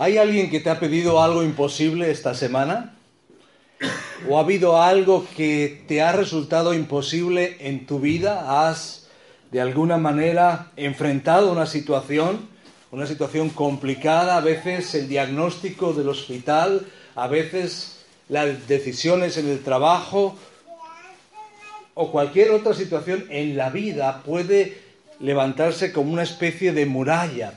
[0.00, 2.94] ¿Hay alguien que te ha pedido algo imposible esta semana?
[4.28, 8.68] ¿O ha habido algo que te ha resultado imposible en tu vida?
[8.68, 9.08] ¿Has
[9.50, 12.48] de alguna manera enfrentado una situación,
[12.92, 16.86] una situación complicada, a veces el diagnóstico del hospital,
[17.16, 20.36] a veces las decisiones en el trabajo
[21.94, 24.78] o cualquier otra situación en la vida puede
[25.18, 27.54] levantarse como una especie de muralla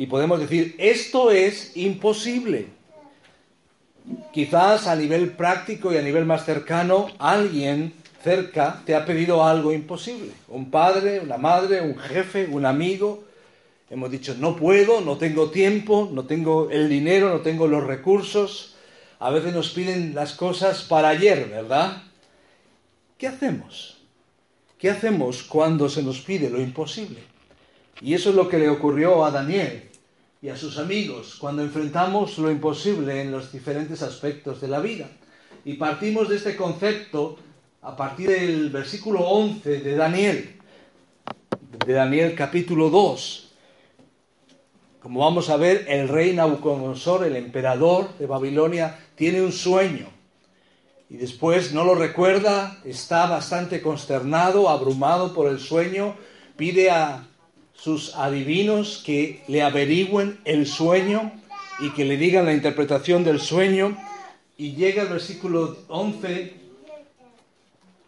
[0.00, 2.68] y podemos decir, esto es imposible.
[4.32, 7.92] Quizás a nivel práctico y a nivel más cercano, alguien
[8.24, 10.30] cerca te ha pedido algo imposible.
[10.48, 13.24] Un padre, una madre, un jefe, un amigo.
[13.90, 18.76] Hemos dicho, no puedo, no tengo tiempo, no tengo el dinero, no tengo los recursos.
[19.18, 22.04] A veces nos piden las cosas para ayer, ¿verdad?
[23.18, 23.98] ¿Qué hacemos?
[24.78, 27.20] ¿Qué hacemos cuando se nos pide lo imposible?
[28.00, 29.89] Y eso es lo que le ocurrió a Daniel
[30.42, 35.10] y a sus amigos cuando enfrentamos lo imposible en los diferentes aspectos de la vida.
[35.64, 37.36] Y partimos de este concepto
[37.82, 40.56] a partir del versículo 11 de Daniel,
[41.84, 43.48] de Daniel capítulo 2.
[45.02, 50.08] Como vamos a ver, el rey Nabucodonosor, el emperador de Babilonia, tiene un sueño.
[51.08, 56.16] Y después no lo recuerda, está bastante consternado, abrumado por el sueño,
[56.56, 57.29] pide a
[57.82, 61.32] sus adivinos que le averigüen el sueño
[61.80, 63.96] y que le digan la interpretación del sueño.
[64.58, 66.54] Y llega el versículo 11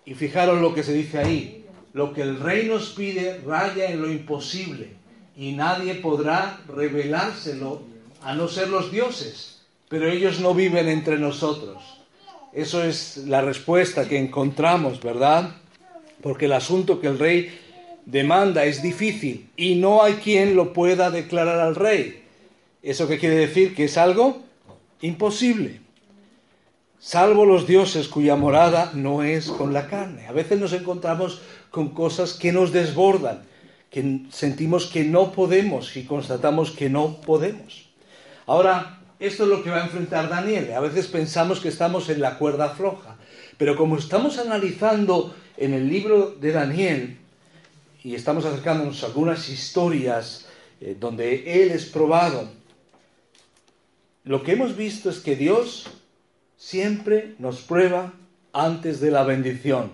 [0.04, 1.64] y fijaros lo que se dice ahí.
[1.94, 4.90] Lo que el rey nos pide raya en lo imposible
[5.36, 7.82] y nadie podrá revelárselo
[8.22, 11.82] a no ser los dioses, pero ellos no viven entre nosotros.
[12.52, 15.56] Eso es la respuesta que encontramos, ¿verdad?
[16.22, 17.61] Porque el asunto que el rey
[18.06, 22.22] demanda es difícil y no hay quien lo pueda declarar al rey.
[22.82, 23.74] ¿Eso qué quiere decir?
[23.74, 24.42] Que es algo
[25.00, 25.80] imposible.
[26.98, 30.26] Salvo los dioses cuya morada no es con la carne.
[30.26, 33.42] A veces nos encontramos con cosas que nos desbordan,
[33.90, 37.88] que sentimos que no podemos y constatamos que no podemos.
[38.46, 40.72] Ahora, esto es lo que va a enfrentar Daniel.
[40.72, 43.16] A veces pensamos que estamos en la cuerda floja,
[43.56, 47.18] pero como estamos analizando en el libro de Daniel,
[48.04, 50.46] y estamos acercándonos a algunas historias
[50.80, 52.48] eh, donde Él es probado,
[54.24, 55.88] lo que hemos visto es que Dios
[56.56, 58.14] siempre nos prueba
[58.52, 59.92] antes de la bendición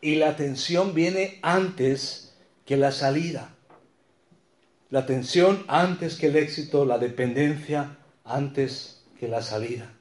[0.00, 3.54] y la tensión viene antes que la salida.
[4.90, 9.92] La tensión antes que el éxito, la dependencia antes que la salida.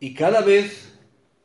[0.00, 0.92] Y cada vez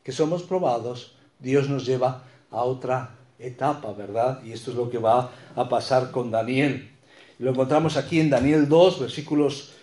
[0.04, 4.44] que somos probados, Dios nos lleva a otra etapa, ¿verdad?
[4.44, 6.92] Y esto es lo que va a pasar con Daniel.
[7.40, 9.74] Lo encontramos aquí en Daniel 2, versículos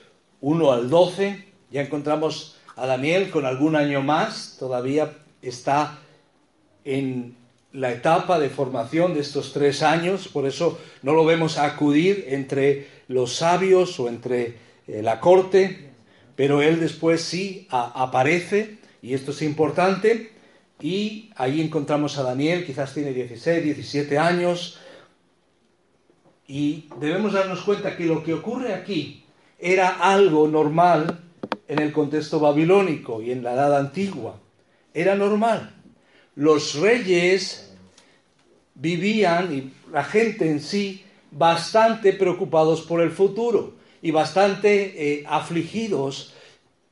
[0.40, 1.44] 1 al 12.
[1.70, 5.98] Ya encontramos a Daniel con algún año más, todavía está
[6.84, 7.36] en
[7.72, 12.86] la etapa de formación de estos tres años, por eso no lo vemos acudir entre
[13.08, 15.90] los sabios o entre eh, la corte,
[16.36, 20.32] pero él después sí aparece, y esto es importante,
[20.80, 24.78] y ahí encontramos a Daniel, quizás tiene 16, 17 años,
[26.46, 29.24] y debemos darnos cuenta que lo que ocurre aquí
[29.58, 31.20] era algo normal
[31.66, 34.40] en el contexto babilónico y en la edad antigua.
[34.94, 35.74] Era normal.
[36.34, 37.74] Los reyes
[38.74, 46.32] vivían, y la gente en sí, bastante preocupados por el futuro y bastante eh, afligidos.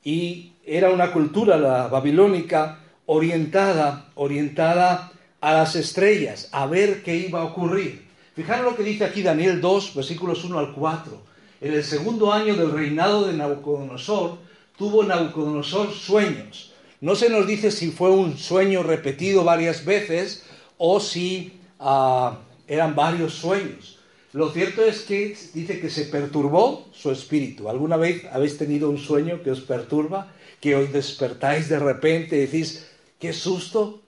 [0.02, 7.40] Y era una cultura, la babilónica, orientada, orientada a las estrellas, a ver qué iba
[7.40, 8.06] a ocurrir.
[8.34, 11.22] Fijaros lo que dice aquí Daniel 2, versículos 1 al 4.
[11.60, 14.38] En el segundo año del reinado de Nabucodonosor,
[14.76, 16.74] tuvo Nabucodonosor sueños.
[17.00, 20.44] No se nos dice si fue un sueño repetido varias veces
[20.78, 23.98] o si ah, eran varios sueños.
[24.32, 27.70] Lo cierto es que dice que se perturbó su espíritu.
[27.70, 30.32] ¿Alguna vez habéis tenido un sueño que os perturba?
[30.60, 32.86] Que os despertáis de repente y decís,
[33.18, 34.02] qué susto,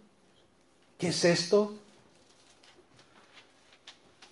[0.98, 1.74] ¿qué es esto?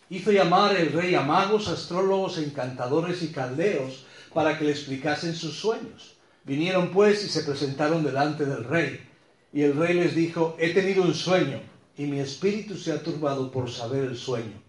[0.08, 5.58] Hizo llamar el rey a magos, astrólogos, encantadores y caldeos para que le explicasen sus
[5.58, 6.16] sueños.
[6.44, 9.00] Vinieron pues y se presentaron delante del rey.
[9.52, 11.60] Y el rey les dijo, he tenido un sueño
[11.96, 14.62] y mi espíritu se ha turbado por saber el sueño.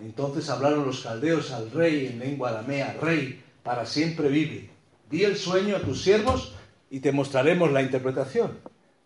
[0.00, 4.70] Entonces hablaron los caldeos al rey en lengua aramea, rey, para siempre vive.
[5.10, 6.52] Di el sueño a tus siervos
[6.90, 8.58] y te mostraremos la interpretación.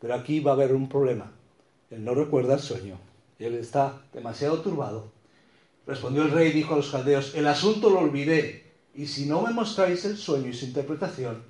[0.02, 1.30] Pero aquí va a haber un problema.
[1.88, 2.98] Él no recuerda el sueño.
[3.38, 5.12] Él está demasiado turbado.
[5.86, 9.42] Respondió el rey y dijo a los caldeos, el asunto lo olvidé Y si no
[9.42, 11.42] me mostráis el sueño y su interpretación,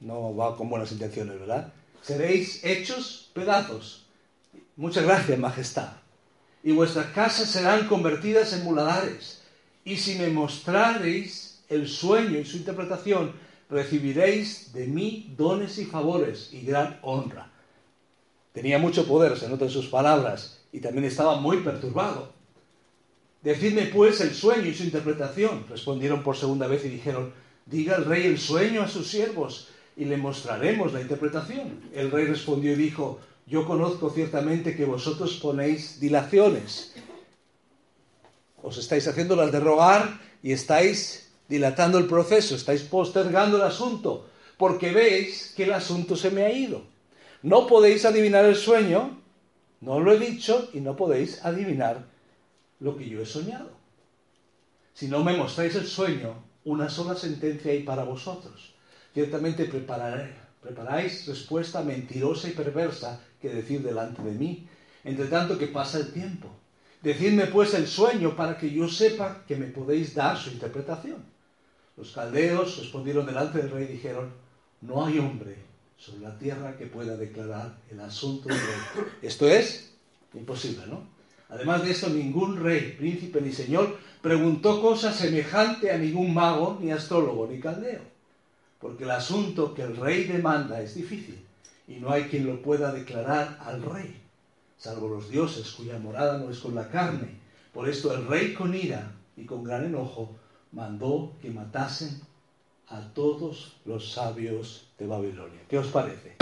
[0.00, 1.72] no va con buenas intenciones, ¿verdad?
[2.02, 4.06] Seréis hechos pedazos.
[4.76, 5.92] Muchas gracias, Majestad.
[6.62, 9.42] Y vuestras casas serán convertidas en muladares.
[9.84, 13.32] Y si me mostrareis el sueño y su interpretación,
[13.70, 17.50] recibiréis de mí dones y favores y gran honra.
[18.52, 22.32] Tenía mucho poder, se nota sus palabras, y también estaba muy perturbado.
[23.42, 25.64] Decidme pues el sueño y su interpretación.
[25.68, 27.32] Respondieron por segunda vez y dijeron,
[27.66, 31.80] diga el rey el sueño a sus siervos y le mostraremos la interpretación.
[31.94, 36.94] El rey respondió y dijo, yo conozco ciertamente que vosotros ponéis dilaciones.
[38.62, 44.28] Os estáis haciendo las de rogar y estáis dilatando el proceso, estáis postergando el asunto,
[44.56, 46.82] porque veis que el asunto se me ha ido.
[47.42, 49.18] No podéis adivinar el sueño,
[49.80, 52.04] no lo he dicho, y no podéis adivinar
[52.80, 53.70] lo que yo he soñado.
[54.92, 56.34] Si no me mostráis el sueño,
[56.64, 58.74] una sola sentencia hay para vosotros.
[59.14, 64.68] Ciertamente preparáis respuesta mentirosa y perversa que decir delante de mí,
[65.04, 66.48] entre tanto que pasa el tiempo.
[67.00, 71.37] Decidme pues el sueño para que yo sepa que me podéis dar su interpretación.
[71.98, 74.30] Los caldeos respondieron delante del rey y dijeron,
[74.82, 75.56] no hay hombre
[75.98, 79.04] sobre la tierra que pueda declarar el asunto del rey.
[79.20, 79.90] Esto es
[80.32, 81.02] imposible, ¿no?
[81.48, 86.92] Además de eso, ningún rey, príncipe ni señor preguntó cosa semejante a ningún mago, ni
[86.92, 88.02] astrólogo, ni caldeo.
[88.80, 91.44] Porque el asunto que el rey demanda es difícil
[91.88, 94.20] y no hay quien lo pueda declarar al rey,
[94.76, 97.40] salvo los dioses cuya morada no es con la carne.
[97.72, 100.36] Por esto el rey con ira y con gran enojo
[100.72, 102.20] mandó que matasen
[102.88, 105.60] a todos los sabios de Babilonia.
[105.68, 106.36] ¿Qué os parece?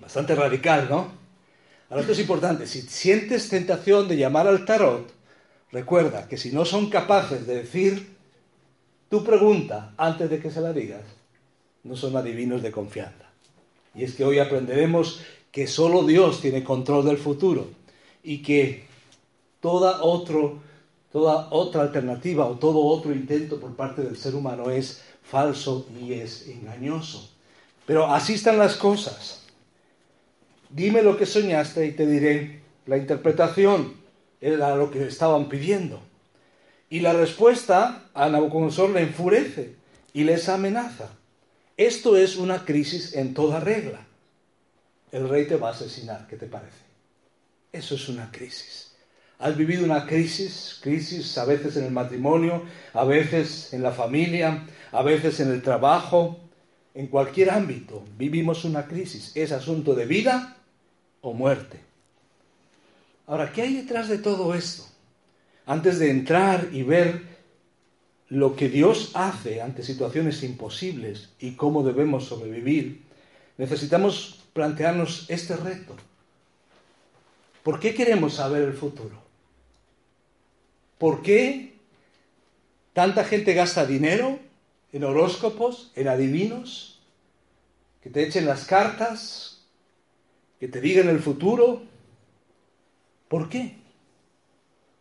[0.00, 1.08] Bastante radical, ¿no?
[1.88, 2.66] Ahora esto es importante.
[2.66, 5.12] Si sientes tentación de llamar al tarot,
[5.72, 8.16] recuerda que si no son capaces de decir
[9.08, 11.04] tu pregunta antes de que se la digas,
[11.84, 13.30] no son adivinos de confianza.
[13.94, 15.20] Y es que hoy aprenderemos
[15.52, 17.68] que solo Dios tiene control del futuro
[18.22, 18.86] y que
[19.60, 20.60] toda otro
[21.12, 26.14] Toda otra alternativa o todo otro intento por parte del ser humano es falso y
[26.14, 27.30] es engañoso.
[27.86, 29.46] Pero así están las cosas.
[30.68, 33.94] Dime lo que soñaste y te diré la interpretación.
[34.40, 36.00] Era lo que estaban pidiendo.
[36.90, 39.76] Y la respuesta a Nabucodonosor le enfurece
[40.12, 41.10] y les amenaza.
[41.76, 44.06] Esto es una crisis en toda regla.
[45.12, 46.84] El rey te va a asesinar, ¿qué te parece?
[47.72, 48.85] Eso es una crisis.
[49.38, 52.62] Has vivido una crisis, crisis a veces en el matrimonio,
[52.94, 56.40] a veces en la familia, a veces en el trabajo,
[56.94, 59.32] en cualquier ámbito vivimos una crisis.
[59.34, 60.56] Es asunto de vida
[61.20, 61.80] o muerte.
[63.26, 64.84] Ahora, ¿qué hay detrás de todo esto?
[65.66, 67.36] Antes de entrar y ver
[68.28, 73.02] lo que Dios hace ante situaciones imposibles y cómo debemos sobrevivir,
[73.58, 75.94] necesitamos plantearnos este reto.
[77.62, 79.25] ¿Por qué queremos saber el futuro?
[80.98, 81.74] ¿Por qué
[82.92, 84.38] tanta gente gasta dinero
[84.92, 87.00] en horóscopos, en adivinos,
[88.02, 89.66] que te echen las cartas,
[90.58, 91.82] que te digan el futuro?
[93.28, 93.76] ¿Por qué?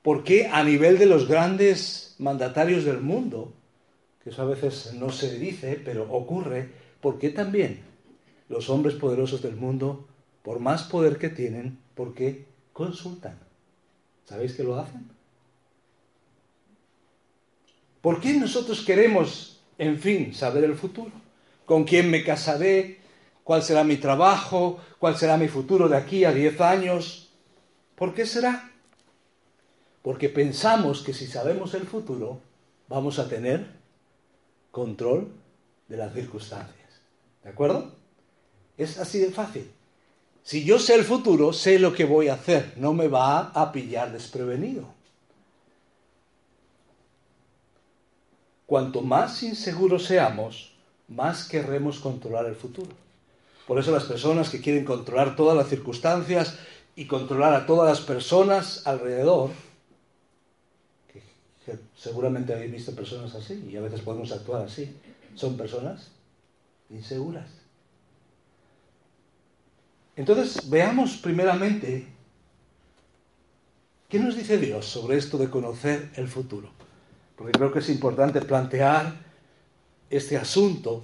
[0.02, 3.54] ¿Por qué a nivel de los grandes mandatarios del mundo,
[4.24, 6.70] que eso a veces no se dice, pero ocurre,
[7.00, 7.80] ¿por qué también
[8.50, 10.08] los hombres poderosos del mundo,
[10.44, 13.40] por más poder que tienen, ¿por qué consultan?
[14.26, 15.15] ¿Sabéis que lo hacen?
[18.06, 21.10] ¿Por qué nosotros queremos, en fin, saber el futuro?
[21.66, 23.00] ¿Con quién me casaré?
[23.44, 24.80] ¿Cuál será mi trabajo?
[25.00, 27.30] ¿Cuál será mi futuro de aquí a 10 años?
[27.96, 28.70] ¿Por qué será?
[30.04, 32.42] Porque pensamos que si sabemos el futuro,
[32.88, 33.66] vamos a tener
[34.70, 35.32] control
[35.88, 37.02] de las circunstancias.
[37.44, 37.92] ¿De acuerdo?
[38.78, 39.68] Es así de fácil.
[40.44, 42.74] Si yo sé el futuro, sé lo que voy a hacer.
[42.76, 44.94] No me va a pillar desprevenido.
[48.66, 50.72] Cuanto más inseguros seamos,
[51.08, 52.90] más querremos controlar el futuro.
[53.68, 56.58] Por eso las personas que quieren controlar todas las circunstancias
[56.96, 59.52] y controlar a todas las personas alrededor,
[61.14, 64.96] que, seguramente habéis visto personas así y a veces podemos actuar así,
[65.36, 66.12] son personas
[66.90, 67.50] inseguras.
[70.16, 72.08] Entonces, veamos primeramente
[74.08, 76.70] qué nos dice Dios sobre esto de conocer el futuro
[77.36, 79.14] porque creo que es importante plantear
[80.10, 81.04] este asunto,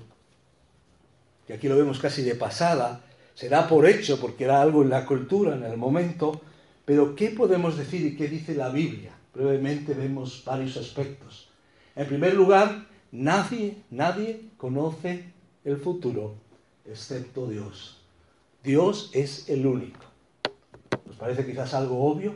[1.46, 3.02] que aquí lo vemos casi de pasada,
[3.34, 6.42] será por hecho porque era algo en la cultura en el momento,
[6.86, 11.50] pero ¿qué podemos decir y qué dice la Biblia brevemente vemos varios aspectos.
[11.96, 15.32] En primer lugar, nadie, nadie conoce
[15.64, 16.36] el futuro
[16.86, 18.02] excepto Dios.
[18.64, 20.00] Dios es el único.
[21.06, 22.36] Nos parece quizás algo obvio,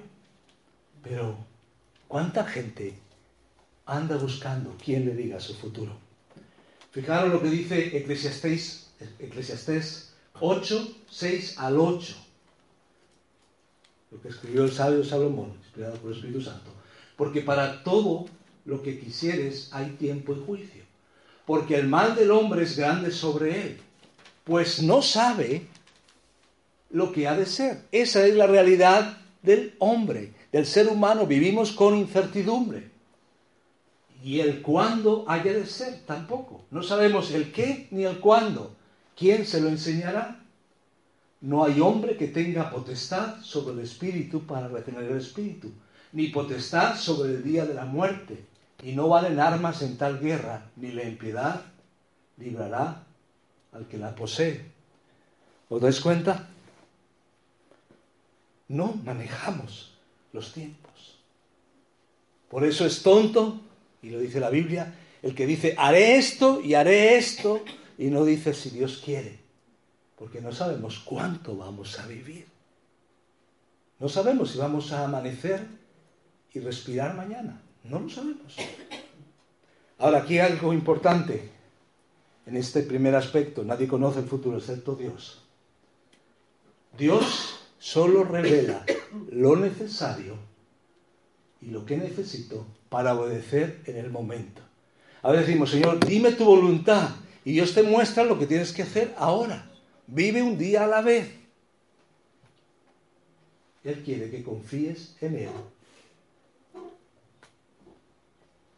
[1.04, 1.38] pero
[2.08, 2.98] ¿cuánta gente
[3.86, 5.98] anda buscando quién le diga su futuro?
[6.92, 8.88] Fijaros lo que dice Eclesiastés,
[9.20, 12.16] Eclesiastés 8, 6 al 8.
[14.12, 16.72] Lo que escribió el sabio Salomón, inspirado por el Espíritu Santo.
[17.18, 18.26] Porque para todo
[18.66, 20.84] lo que quisieres hay tiempo y juicio.
[21.46, 23.78] Porque el mal del hombre es grande sobre él,
[24.44, 25.68] pues no sabe
[26.90, 27.84] lo que ha de ser.
[27.92, 31.28] Esa es la realidad del hombre, del ser humano.
[31.28, 32.95] Vivimos con incertidumbre.
[34.26, 36.66] Y el cuándo haya de ser tampoco.
[36.72, 38.76] No sabemos el qué ni el cuándo.
[39.16, 40.44] ¿Quién se lo enseñará?
[41.42, 45.72] No hay hombre que tenga potestad sobre el espíritu para retener el espíritu,
[46.12, 48.44] ni potestad sobre el día de la muerte.
[48.82, 51.62] Y no valen armas en tal guerra, ni la impiedad
[52.38, 53.04] librará
[53.74, 54.66] al que la posee.
[55.70, 56.50] ¿Os dais cuenta?
[58.70, 59.94] No manejamos
[60.34, 61.20] los tiempos.
[62.50, 63.62] Por eso es tonto,
[64.06, 64.94] y lo dice la Biblia,
[65.24, 67.64] el que dice, haré esto y haré esto,
[67.98, 69.40] y no dice si Dios quiere,
[70.16, 72.46] porque no sabemos cuánto vamos a vivir.
[74.00, 75.66] No sabemos si vamos a amanecer
[76.54, 77.60] y respirar mañana.
[77.84, 78.58] No lo sabemos.
[79.98, 81.50] Ahora, aquí algo importante
[82.46, 83.64] en este primer aspecto.
[83.64, 85.42] Nadie conoce el futuro excepto Dios.
[86.96, 88.86] Dios solo revela
[89.32, 90.38] lo necesario
[91.62, 94.62] y lo que necesito para obedecer en el momento.
[95.22, 97.10] Ahora decimos, Señor, dime tu voluntad
[97.44, 99.70] y Dios te muestra lo que tienes que hacer ahora.
[100.08, 101.32] Vive un día a la vez.
[103.84, 105.50] Él quiere que confíes en Él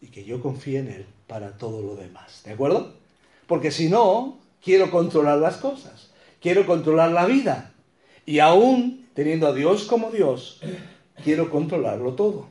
[0.01, 2.43] y que yo confíe en Él para todo lo demás.
[2.43, 2.93] ¿De acuerdo?
[3.47, 6.11] Porque si no, quiero controlar las cosas,
[6.41, 7.73] quiero controlar la vida.
[8.25, 10.61] Y aún teniendo a Dios como Dios,
[11.23, 12.47] quiero controlarlo todo.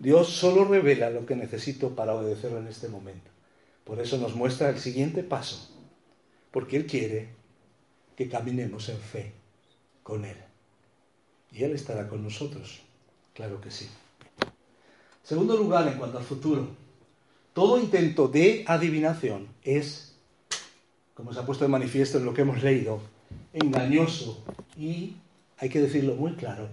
[0.00, 3.30] Dios solo revela lo que necesito para obedecerlo en este momento.
[3.84, 5.68] Por eso nos muestra el siguiente paso,
[6.50, 7.28] porque Él quiere
[8.16, 9.34] que caminemos en fe
[10.02, 10.38] con Él.
[11.52, 12.80] Y Él estará con nosotros,
[13.34, 13.90] claro que sí.
[15.22, 16.68] Segundo lugar, en cuanto al futuro,
[17.52, 20.16] todo intento de adivinación es,
[21.12, 23.02] como se ha puesto de manifiesto en lo que hemos leído,
[23.52, 24.42] engañoso
[24.78, 25.16] y,
[25.58, 26.70] hay que decirlo muy claro,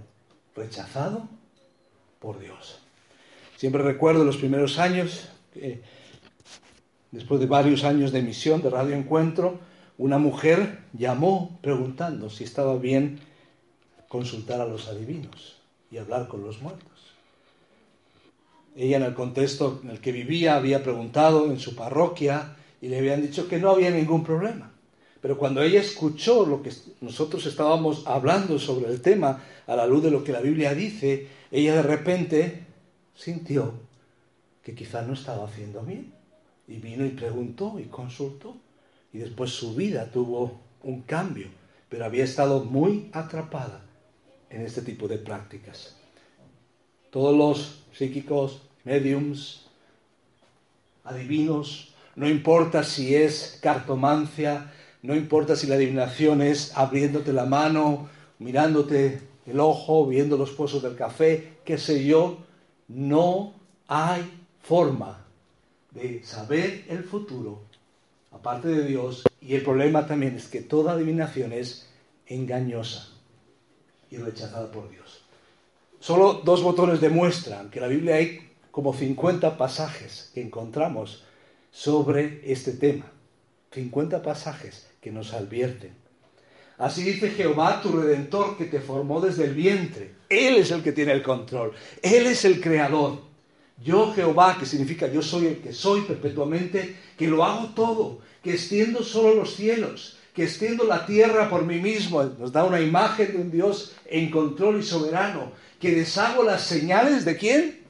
[0.55, 1.27] rechazado
[2.19, 2.86] por Dios.
[3.57, 5.29] Siempre recuerdo los primeros años,
[7.11, 9.59] después de varios años de emisión de Radio Encuentro,
[9.97, 13.19] una mujer llamó preguntando si estaba bien
[14.07, 15.57] consultar a los adivinos
[15.89, 17.15] y hablar con los muertos.
[18.75, 22.99] Ella en el contexto en el que vivía había preguntado en su parroquia y le
[22.99, 24.71] habían dicho que no había ningún problema.
[25.19, 26.71] Pero cuando ella escuchó lo que
[27.01, 31.27] nosotros estábamos hablando sobre el tema a la luz de lo que la Biblia dice,
[31.49, 32.66] ella de repente
[33.17, 33.73] sintió
[34.63, 36.13] que quizá no estaba haciendo bien.
[36.67, 38.57] Y vino y preguntó y consultó.
[39.11, 41.47] Y después su vida tuvo un cambio,
[41.89, 43.81] pero había estado muy atrapada
[44.49, 45.95] en este tipo de prácticas.
[47.09, 49.65] Todos los psíquicos, mediums,
[51.03, 58.09] adivinos, no importa si es cartomancia, no importa si la adivinación es abriéndote la mano,
[58.39, 62.39] mirándote el ojo, viendo los pozos del café, qué sé yo,
[62.87, 63.53] no
[63.87, 65.25] hay forma
[65.91, 67.61] de saber el futuro
[68.31, 71.89] aparte de Dios y el problema también es que toda adivinación es
[72.27, 73.09] engañosa
[74.11, 75.21] y rechazada por Dios.
[75.99, 81.23] Solo dos botones demuestran que en la Biblia hay como 50 pasajes que encontramos
[81.71, 83.11] sobre este tema.
[83.71, 85.93] 50 pasajes que nos advierten.
[86.77, 90.13] Así dice Jehová, tu redentor, que te formó desde el vientre.
[90.29, 91.73] Él es el que tiene el control.
[92.01, 93.21] Él es el creador.
[93.83, 98.53] Yo Jehová, que significa yo soy el que soy perpetuamente, que lo hago todo, que
[98.53, 102.23] extiendo solo los cielos, que extiendo la tierra por mí mismo.
[102.23, 107.25] Nos da una imagen de un Dios en control y soberano, que deshago las señales
[107.25, 107.81] de quién?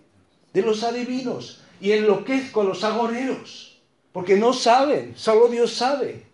[0.53, 3.79] De los adivinos y enloquezco a los agoreros,
[4.11, 6.26] porque no saben, solo Dios sabe,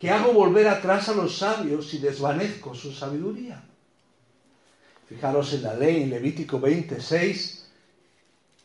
[0.00, 3.62] que hago volver atrás a los sabios y desvanezco su sabiduría.
[5.06, 7.68] Fijaros en la ley, en Levítico 26,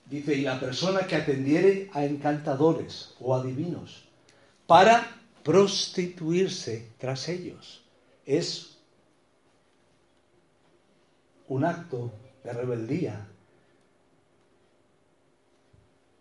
[0.06, 4.06] dice, y la persona que atendiere a encantadores o adivinos
[4.66, 7.84] para prostituirse tras ellos
[8.26, 8.78] es
[11.50, 12.14] un acto
[12.46, 13.28] de rebeldía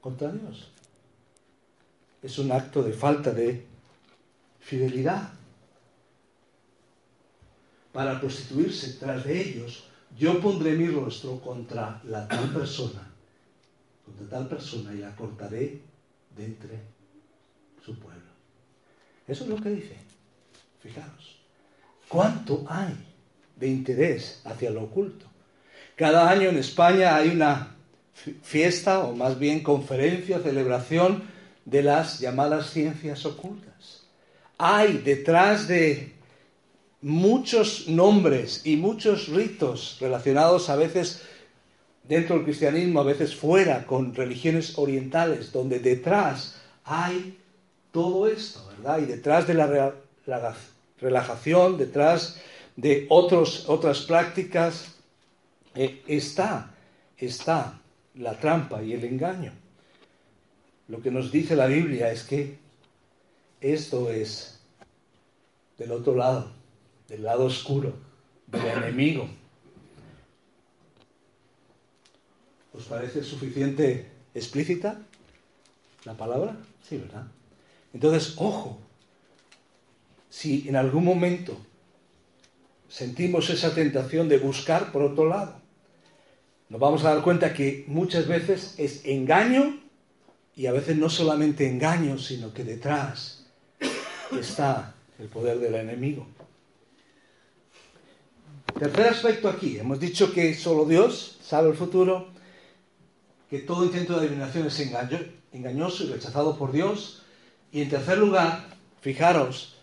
[0.00, 0.72] contra Dios.
[2.20, 3.73] Es un acto de falta de
[4.64, 5.28] fidelidad.
[7.92, 9.84] Para prostituirse tras de ellos,
[10.18, 13.06] yo pondré mi rostro contra la tal persona,
[14.04, 15.80] contra tal persona y la cortaré
[16.36, 16.80] de entre
[17.84, 18.22] su pueblo.
[19.28, 19.96] Eso es lo que dice.
[20.82, 21.38] Fijaros,
[22.08, 22.94] ¿cuánto hay
[23.56, 25.26] de interés hacia lo oculto?
[25.94, 27.76] Cada año en España hay una
[28.42, 31.22] fiesta, o más bien conferencia, celebración
[31.64, 33.73] de las llamadas ciencias ocultas.
[34.58, 36.12] Hay detrás de
[37.02, 41.22] muchos nombres y muchos ritos relacionados a veces
[42.02, 47.38] dentro del cristianismo, a veces fuera, con religiones orientales, donde detrás hay
[47.92, 48.98] todo esto, ¿verdad?
[48.98, 49.94] Y detrás de la
[51.00, 52.40] relajación, detrás
[52.76, 54.94] de otras prácticas,
[55.74, 56.74] eh, está,
[57.16, 57.80] está
[58.14, 59.52] la trampa y el engaño.
[60.88, 62.58] Lo que nos dice la Biblia es que
[63.72, 64.60] esto es
[65.78, 66.50] del otro lado,
[67.08, 67.94] del lado oscuro,
[68.46, 69.26] del enemigo.
[72.74, 75.00] ¿Os parece suficiente explícita
[76.04, 76.56] la palabra?
[76.86, 77.26] Sí, ¿verdad?
[77.94, 78.78] Entonces, ojo,
[80.28, 81.56] si en algún momento
[82.88, 85.56] sentimos esa tentación de buscar por otro lado,
[86.68, 89.80] nos vamos a dar cuenta que muchas veces es engaño
[90.54, 93.43] y a veces no solamente engaño, sino que detrás
[94.38, 96.26] está el poder del enemigo.
[98.78, 102.28] Tercer aspecto aquí, hemos dicho que solo Dios sabe el futuro,
[103.48, 104.80] que todo intento de adivinación es
[105.52, 107.22] engañoso y rechazado por Dios.
[107.70, 108.66] Y en tercer lugar,
[109.00, 109.76] fijaros,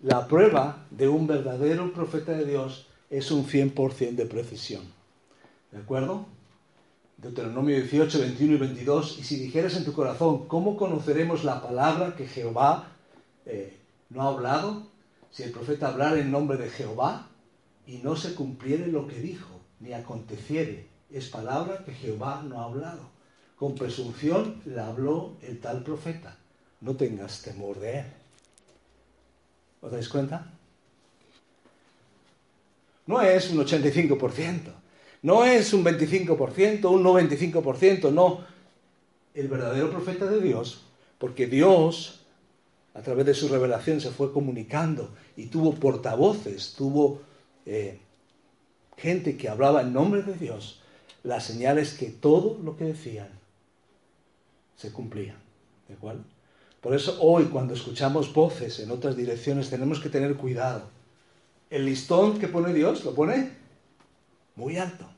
[0.00, 4.82] la prueba de un verdadero profeta de Dios es un 100% de precisión.
[5.72, 6.26] ¿De acuerdo?
[7.16, 9.18] Deuteronomio 18, 21 y 22.
[9.18, 12.88] Y si dijeras en tu corazón, ¿cómo conoceremos la palabra que Jehová
[13.46, 13.76] eh,
[14.10, 14.86] no ha hablado?
[15.30, 17.28] Si el profeta hablara en nombre de Jehová
[17.86, 22.64] y no se cumpliere lo que dijo, ni aconteciere, es palabra que Jehová no ha
[22.64, 23.08] hablado.
[23.56, 26.36] Con presunción la habló el tal profeta.
[26.80, 28.06] No tengas temor de él.
[29.82, 30.46] ¿Os dais cuenta?
[33.06, 34.72] No es un 85%,
[35.22, 38.44] no es un 25%, un 95%, no.
[39.34, 40.82] El verdadero profeta de Dios,
[41.18, 42.19] porque Dios,
[42.94, 47.20] a través de su revelación, se fue comunicando y tuvo portavoces, tuvo
[47.66, 48.00] eh,
[48.96, 50.80] gente que hablaba en nombre de Dios,
[51.22, 53.28] la señal es que todo lo que decían
[54.76, 55.36] se cumplía.
[55.88, 56.22] ¿De acuerdo?
[56.80, 60.88] Por eso hoy cuando escuchamos voces en otras direcciones tenemos que tener cuidado.
[61.68, 63.50] El listón que pone Dios lo pone
[64.56, 65.09] muy alto.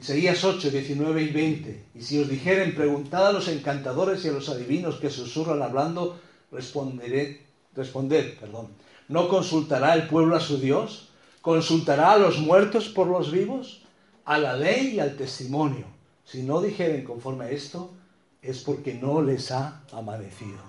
[0.00, 1.84] Isaías 8, 19 y 20.
[1.94, 6.18] Y si os dijeren, preguntad a los encantadores y a los adivinos que susurran hablando,
[6.50, 8.68] responderé, responded, perdón.
[9.08, 11.10] ¿No consultará el pueblo a su Dios?
[11.42, 13.82] ¿Consultará a los muertos por los vivos?
[14.24, 15.84] A la ley y al testimonio.
[16.24, 17.92] Si no dijeren conforme a esto,
[18.40, 20.60] es porque no les ha amanecido.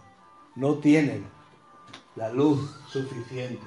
[0.57, 1.25] No tienen
[2.17, 3.65] la luz suficiente.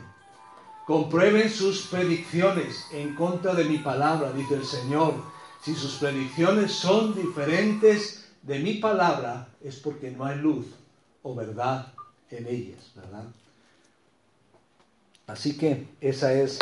[0.86, 5.32] Comprueben sus predicciones en contra de mi palabra, dice el Señor.
[5.64, 10.66] Si sus predicciones son diferentes de mi palabra, es porque no hay luz
[11.22, 11.86] o verdad
[12.30, 13.24] en ellas, ¿verdad?
[15.26, 16.58] Así que esa es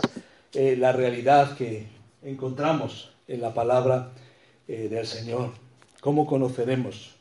[0.53, 1.88] eh, la realidad que
[2.23, 4.11] encontramos en la palabra
[4.69, 5.51] eh, del Señor.
[6.01, 7.17] ¿Cómo conoceremos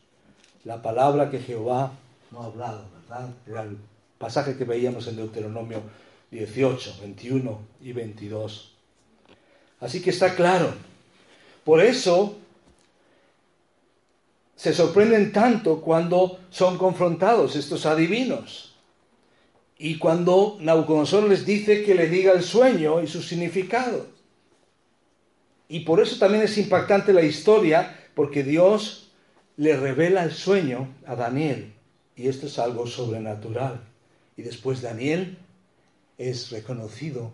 [0.63, 1.93] la palabra que Jehová
[2.29, 3.29] no ha hablado, verdad?
[3.47, 3.77] Era el
[4.19, 5.81] pasaje que veíamos en Deuteronomio
[6.29, 8.71] 18, 21 y 22.
[9.79, 10.90] Así que está claro.
[11.63, 12.37] Por eso
[14.55, 18.75] se sorprenden tanto cuando son confrontados estos adivinos.
[19.77, 24.05] Y cuando Nabucodonosor les dice que le diga el sueño y su significado.
[25.67, 29.09] Y por eso también es impactante la historia, porque Dios
[29.57, 31.73] le revela el sueño a Daniel.
[32.15, 33.81] Y esto es algo sobrenatural.
[34.37, 35.37] Y después Daniel
[36.17, 37.31] es reconocido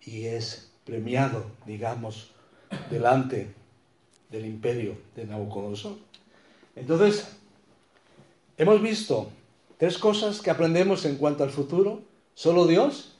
[0.00, 2.30] y es premiado, digamos,
[2.90, 3.54] delante
[4.30, 5.96] del imperio de Nabucodonosor.
[6.74, 7.28] Entonces,
[8.58, 9.30] hemos visto
[9.78, 12.00] Tres cosas que aprendemos en cuanto al futuro.
[12.34, 13.12] Solo Dios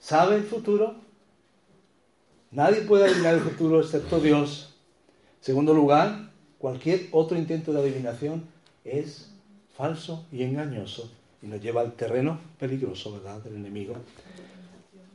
[0.00, 0.96] sabe el futuro.
[2.50, 4.74] Nadie puede adivinar el futuro excepto Dios.
[5.40, 8.46] Segundo lugar, cualquier otro intento de adivinación
[8.84, 9.30] es
[9.76, 11.08] falso y engañoso
[11.40, 13.94] y nos lleva al terreno peligroso, ¿verdad?, del enemigo.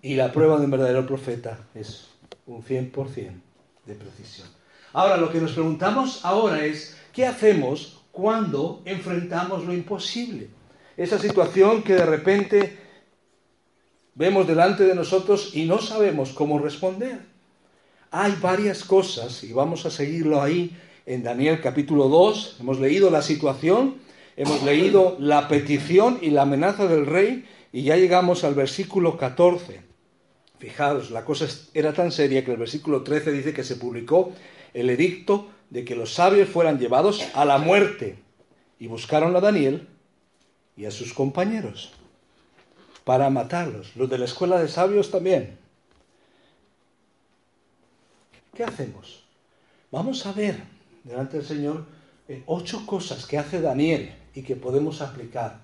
[0.02, 2.08] Y la prueba de un verdadero profeta es
[2.46, 3.32] un 100%
[3.86, 4.48] de precisión.
[4.94, 10.50] Ahora, lo que nos preguntamos ahora es, ¿qué hacemos cuando enfrentamos lo imposible?
[10.96, 12.78] Esa situación que de repente
[14.16, 17.20] vemos delante de nosotros y no sabemos cómo responder.
[18.12, 20.78] Hay varias cosas, y vamos a seguirlo ahí
[21.08, 22.58] en Daniel capítulo 2.
[22.60, 23.96] Hemos leído la situación,
[24.38, 29.93] hemos leído la petición y la amenaza del rey, y ya llegamos al versículo 14.
[30.64, 34.32] Fijaros, la cosa era tan seria que el versículo 13 dice que se publicó
[34.74, 38.18] el edicto de que los sabios fueran llevados a la muerte.
[38.80, 39.90] Y buscaron a Daniel
[40.78, 41.92] y a sus compañeros
[43.04, 43.94] para matarlos.
[43.98, 45.58] Los de la escuela de sabios también.
[48.56, 49.26] ¿Qué hacemos?
[49.92, 50.64] Vamos a ver
[51.04, 51.86] delante del Señor
[52.30, 55.60] eh, ocho cosas que hace Daniel y que podemos aplicar.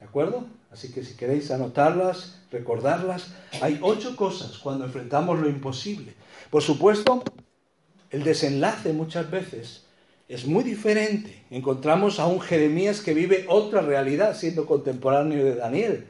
[0.00, 0.46] ¿De acuerdo?
[0.70, 3.28] Así que si queréis anotarlas, recordarlas,
[3.60, 6.14] hay ocho cosas cuando enfrentamos lo imposible.
[6.50, 7.22] Por supuesto,
[8.10, 9.84] el desenlace muchas veces
[10.28, 11.44] es muy diferente.
[11.50, 16.06] Encontramos a un Jeremías que vive otra realidad siendo contemporáneo de Daniel.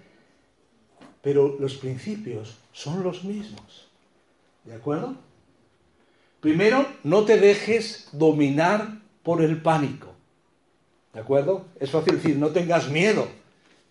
[1.23, 3.89] Pero los principios son los mismos.
[4.65, 5.17] ¿De acuerdo?
[6.41, 10.15] Primero, no te dejes dominar por el pánico.
[11.13, 11.67] ¿De acuerdo?
[11.81, 13.27] Es fácil decir, no tengas miedo.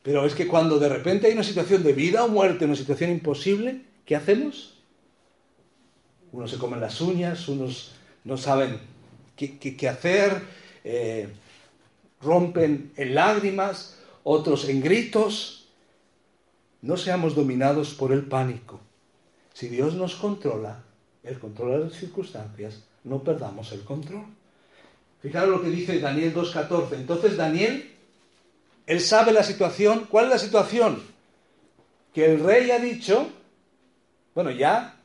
[0.05, 3.09] Pero es que cuando de repente hay una situación de vida o muerte, una situación
[3.09, 4.77] imposible, ¿qué hacemos?
[6.31, 8.79] Unos se comen las uñas, unos no saben
[9.35, 10.43] qué, hacer,
[10.83, 11.27] eh,
[12.21, 15.69] rompen en lágrimas, otros en gritos.
[16.83, 18.79] No seamos dominados por el pánico.
[19.53, 20.83] Si Dios nos controla,
[21.23, 24.25] Él controla las circunstancias, no perdamos el control.
[25.23, 26.93] Fijaros lo que dice Daniel 2.14.
[26.93, 27.94] Entonces Daniel,
[28.87, 30.07] él sabe la situación.
[30.09, 31.03] ¿Cuál es la situación?
[32.13, 33.27] Que el rey ha dicho,
[34.33, 34.95] bueno, ya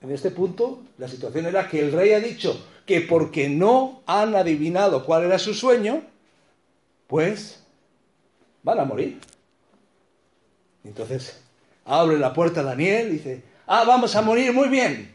[0.00, 4.34] en este punto, la situación era que el rey ha dicho que porque no han
[4.34, 6.02] adivinado cuál era su sueño,
[7.06, 7.60] pues
[8.62, 9.18] van a morir.
[10.84, 11.40] Entonces,
[11.84, 15.14] abre la puerta a Daniel y dice, ah, vamos a morir, muy bien,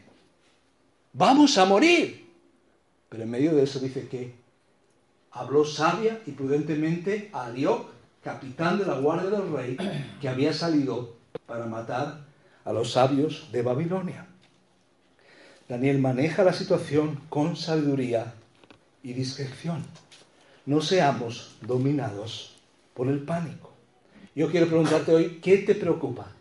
[1.12, 2.30] vamos a morir.
[3.08, 4.34] Pero en medio de eso dice que
[5.30, 7.93] habló sabia y prudentemente a Arioc,
[8.24, 9.76] capitán de la guardia del rey,
[10.20, 11.14] que había salido
[11.46, 12.24] para matar
[12.64, 14.26] a los sabios de Babilonia.
[15.68, 18.34] Daniel maneja la situación con sabiduría
[19.02, 19.84] y discreción.
[20.66, 22.56] No seamos dominados
[22.94, 23.72] por el pánico.
[24.34, 26.32] Yo quiero preguntarte hoy, ¿qué te preocupa?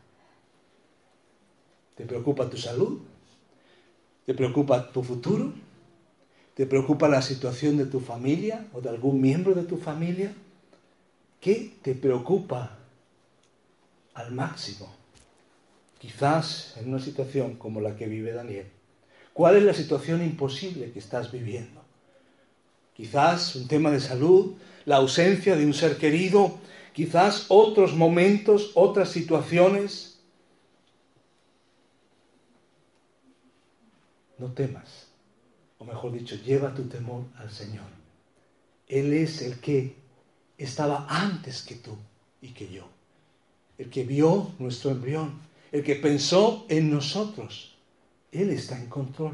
[1.96, 3.02] ¿Te preocupa tu salud?
[4.26, 5.54] ¿Te preocupa tu futuro?
[6.56, 10.34] ¿Te preocupa la situación de tu familia o de algún miembro de tu familia?
[11.44, 12.78] ¿Qué te preocupa
[14.14, 14.88] al máximo?
[16.00, 18.68] Quizás en una situación como la que vive Daniel
[19.34, 21.82] ¿Cuál es la situación imposible que estás viviendo?
[22.94, 24.54] Quizás un tema de salud,
[24.86, 26.60] la ausencia de un ser querido,
[26.94, 30.20] quizás otros momentos, otras situaciones.
[34.38, 35.08] No temas,
[35.80, 37.88] o mejor dicho, lleva tu temor al Señor.
[38.88, 40.03] Él es el que
[40.66, 41.96] estaba antes que tú
[42.42, 42.88] y que yo,
[43.78, 45.40] el que vio nuestro embrión,
[45.72, 47.74] el que pensó en nosotros
[48.34, 49.34] él está en control.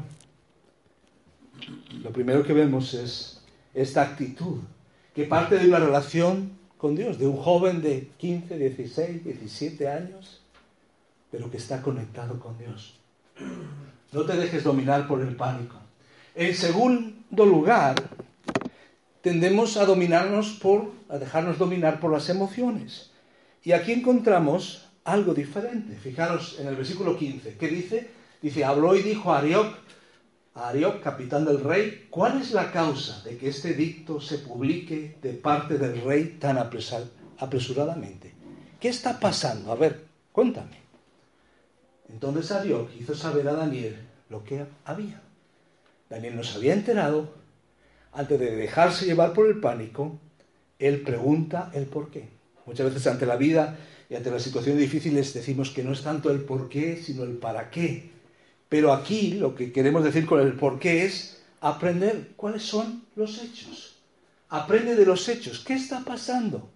[2.02, 3.40] Lo primero que vemos es
[3.74, 4.58] esta actitud
[5.14, 10.40] que parte de una relación con Dios, de un joven de 15, 16, 17 años,
[11.30, 12.98] pero que está conectado con Dios.
[14.12, 15.76] No te dejes dominar por el pánico.
[16.34, 17.96] En segundo lugar,
[19.22, 23.10] tendemos a dominarnos por, a dejarnos dominar por las emociones.
[23.62, 25.96] Y aquí encontramos algo diferente.
[25.96, 28.10] Fijaros en el versículo 15, que dice,
[28.42, 29.76] Dice, habló y dijo a Arioc,
[30.54, 35.16] a Arioc, capitán del rey, ¿cuál es la causa de que este dicto se publique
[35.20, 38.32] de parte del rey tan apresuradamente?
[38.80, 39.72] ¿Qué está pasando?
[39.72, 40.80] A ver, cuéntame.
[42.08, 43.96] Entonces Arioc hizo saber a Daniel
[44.30, 45.20] lo que había.
[46.08, 47.39] Daniel no se había enterado.
[48.12, 50.18] Antes de dejarse llevar por el pánico,
[50.78, 52.28] él pregunta el por qué.
[52.66, 56.30] Muchas veces ante la vida y ante las situaciones difíciles decimos que no es tanto
[56.30, 58.10] el por qué, sino el para qué.
[58.68, 63.42] Pero aquí lo que queremos decir con el por qué es aprender cuáles son los
[63.42, 63.96] hechos.
[64.48, 65.60] Aprende de los hechos.
[65.64, 66.68] ¿Qué está pasando?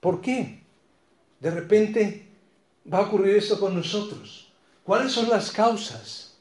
[0.00, 0.60] ¿Por qué?
[1.40, 2.28] De repente
[2.92, 4.52] va a ocurrir eso con nosotros.
[4.82, 6.36] ¿Cuáles son las causas?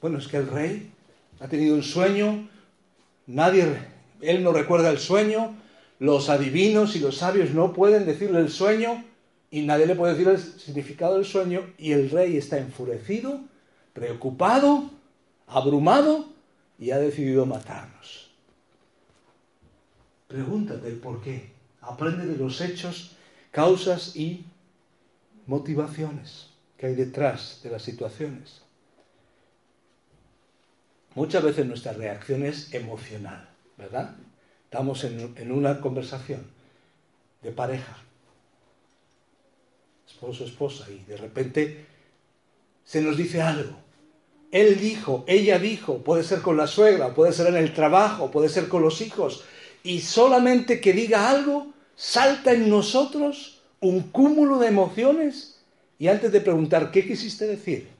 [0.00, 0.90] Bueno, es que el rey
[1.40, 2.48] ha tenido un sueño,
[3.26, 3.76] nadie,
[4.20, 5.54] él no recuerda el sueño,
[5.98, 9.04] los adivinos y los sabios no pueden decirle el sueño
[9.50, 13.40] y nadie le puede decir el significado del sueño y el rey está enfurecido,
[13.92, 14.90] preocupado,
[15.46, 16.28] abrumado
[16.78, 18.30] y ha decidido matarnos.
[20.26, 21.52] Pregúntate el por qué.
[21.80, 23.16] Aprende de los hechos,
[23.52, 24.44] causas y
[25.46, 28.63] motivaciones que hay detrás de las situaciones.
[31.14, 33.48] Muchas veces nuestra reacción es emocional,
[33.78, 34.16] ¿verdad?
[34.64, 36.44] Estamos en, una conversación
[37.42, 37.96] de pareja,
[40.08, 41.86] esposo, esposa, y de repente
[42.84, 43.76] se nos dice algo.
[44.50, 48.48] Él dijo, ella dijo, puede ser con la suegra, puede ser en el trabajo, puede
[48.48, 49.44] ser con los hijos,
[49.84, 55.60] y solamente que diga algo, salta en nosotros un cúmulo de emociones
[55.98, 57.93] y antes de preguntar, ¿qué quisiste decir?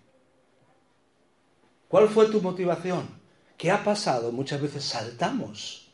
[1.95, 3.07] ¿Cuál fue tu motivación?
[3.57, 4.33] ¿Qué ha pasado?
[4.33, 5.93] Muchas veces saltamos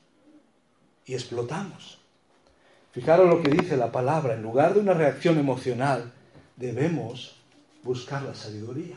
[1.05, 1.99] y explotamos.
[2.93, 6.11] Fijaros lo que dice la palabra, en lugar de una reacción emocional,
[6.57, 7.37] debemos
[7.83, 8.97] buscar la sabiduría.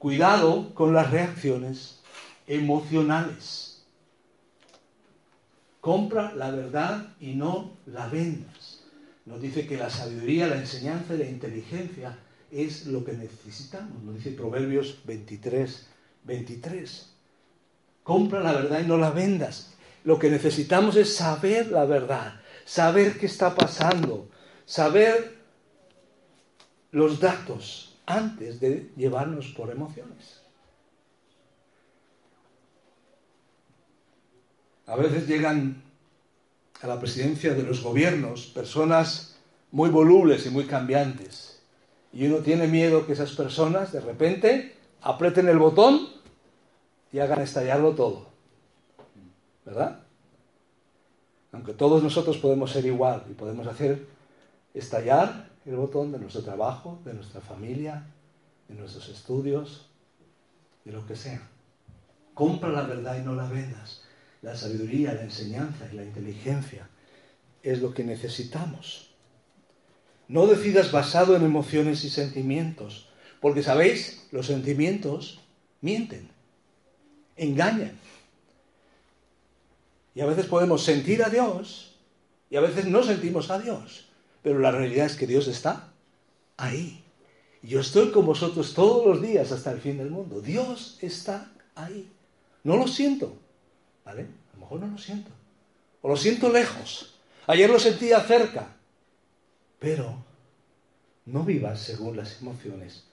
[0.00, 2.00] Cuidado con las reacciones
[2.48, 3.84] emocionales.
[5.80, 8.82] Compra la verdad y no la vendas.
[9.26, 12.18] Nos dice que la sabiduría, la enseñanza y la inteligencia
[12.50, 14.02] es lo que necesitamos.
[14.02, 15.86] Nos dice Proverbios 23,
[16.24, 17.10] 23.
[18.02, 19.74] Compra la verdad y no la vendas.
[20.04, 24.28] Lo que necesitamos es saber la verdad, saber qué está pasando,
[24.64, 25.38] saber
[26.92, 30.40] los datos antes de llevarnos por emociones.
[34.86, 35.82] A veces llegan
[36.80, 39.36] a la presidencia de los gobiernos personas
[39.70, 41.62] muy volubles y muy cambiantes.
[42.12, 46.08] Y uno tiene miedo que esas personas de repente aprieten el botón
[47.12, 48.26] y hagan estallarlo todo.
[49.64, 50.00] ¿Verdad?
[51.52, 54.06] Aunque todos nosotros podemos ser igual y podemos hacer
[54.72, 58.04] estallar el botón de nuestro trabajo, de nuestra familia,
[58.68, 59.86] de nuestros estudios,
[60.84, 61.42] de lo que sea.
[62.34, 64.02] Compra la verdad y no la vendas.
[64.42, 66.88] La sabiduría, la enseñanza y la inteligencia
[67.62, 69.10] es lo que necesitamos.
[70.28, 73.09] No decidas basado en emociones y sentimientos,
[73.40, 75.40] porque sabéis, los sentimientos
[75.80, 76.28] mienten,
[77.36, 77.98] engañan.
[80.14, 81.96] Y a veces podemos sentir a Dios
[82.50, 84.08] y a veces no sentimos a Dios,
[84.42, 85.92] pero la realidad es que Dios está
[86.56, 87.02] ahí.
[87.62, 90.40] Yo estoy con vosotros todos los días hasta el fin del mundo.
[90.40, 92.10] Dios está ahí.
[92.64, 93.34] No lo siento,
[94.04, 94.26] a lo
[94.58, 95.30] mejor no lo siento.
[96.02, 97.14] O lo siento lejos.
[97.46, 98.76] Ayer lo sentía cerca.
[99.78, 100.22] Pero
[101.26, 103.04] no vivas según las emociones.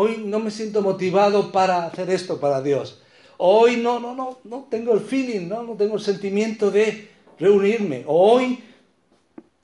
[0.00, 3.02] Hoy no me siento motivado para hacer esto para Dios.
[3.36, 8.04] Hoy no, no, no, no tengo el feeling, no, no tengo el sentimiento de reunirme.
[8.06, 8.62] Hoy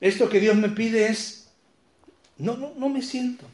[0.01, 1.49] esto que Dios me pide es,
[2.37, 3.45] no, no, no me siento.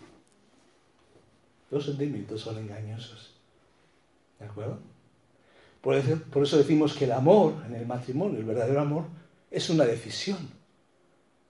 [1.70, 3.36] Los sentimientos son engañosos.
[4.40, 4.80] ¿De acuerdo?
[5.82, 9.06] Por eso, decimos que el amor en el matrimonio, el verdadero amor,
[9.52, 10.50] es una decisión.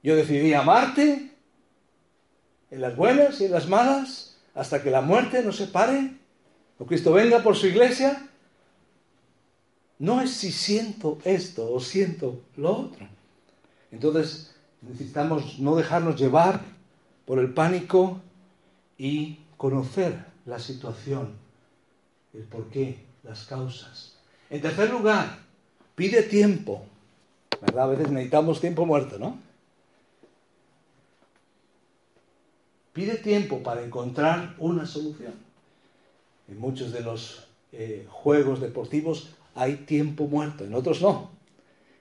[0.03, 1.31] Yo decidí amarte
[2.69, 6.17] en las buenas y en las malas hasta que la muerte nos separe
[6.77, 8.27] o Cristo venga por su iglesia.
[9.99, 13.07] No es si siento esto o siento lo otro.
[13.91, 16.61] Entonces necesitamos no dejarnos llevar
[17.25, 18.19] por el pánico
[18.97, 21.33] y conocer la situación,
[22.33, 24.15] el porqué, las causas.
[24.49, 25.37] En tercer lugar,
[25.95, 26.85] pide tiempo.
[27.61, 27.83] ¿Verdad?
[27.83, 29.37] A veces necesitamos tiempo muerto, ¿no?
[32.93, 35.34] Pide tiempo para encontrar una solución.
[36.47, 41.32] En muchos de los eh, juegos deportivos hay tiempo muerto, en otros no.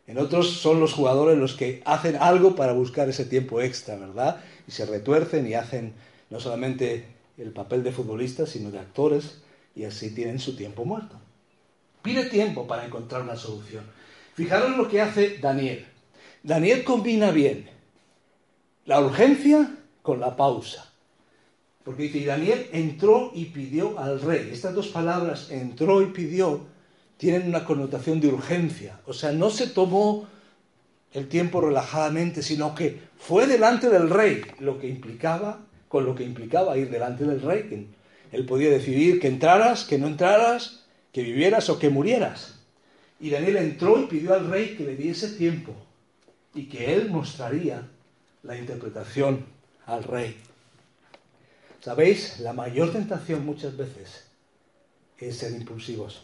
[0.07, 4.41] En otros son los jugadores los que hacen algo para buscar ese tiempo extra, ¿verdad?
[4.67, 5.95] Y se retuercen y hacen
[6.31, 7.07] no solamente
[7.39, 9.41] el papel de futbolistas, sino de actores,
[9.77, 11.17] y así tienen su tiempo muerto.
[12.03, 13.85] Pide tiempo para encontrar una solución.
[14.35, 15.87] Fijaros lo que hace Daniel.
[16.43, 17.69] Daniel combina bien
[18.87, 20.91] la urgencia con la pausa.
[21.85, 24.51] Porque dice, y Daniel entró y pidió al rey.
[24.53, 26.67] Estas dos palabras, entró y pidió,
[27.17, 29.01] tienen una connotación de urgencia.
[29.07, 30.29] O sea, no se tomó
[31.13, 36.25] el tiempo relajadamente, sino que fue delante del rey, lo que implicaba, con lo que
[36.25, 37.89] implicaba ir delante del rey.
[38.31, 42.61] él podía decidir que entraras, que no entraras, que vivieras o que murieras.
[43.19, 45.75] Y Daniel entró y pidió al rey que le diese tiempo
[46.55, 47.89] y que él mostraría
[48.43, 49.45] la interpretación
[49.91, 50.37] al rey.
[51.81, 52.41] ¿Sabéis?
[52.41, 54.27] La mayor tentación muchas veces
[55.19, 56.23] es ser impulsivos.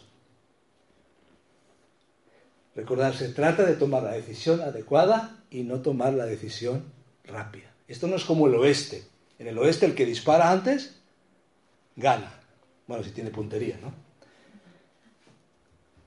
[2.75, 6.83] Recordad, se trata de tomar la decisión adecuada y no tomar la decisión
[7.23, 7.71] rápida.
[7.87, 9.03] Esto no es como el oeste.
[9.39, 10.95] En el oeste el que dispara antes
[11.95, 12.31] gana.
[12.85, 13.93] Bueno, si tiene puntería, ¿no?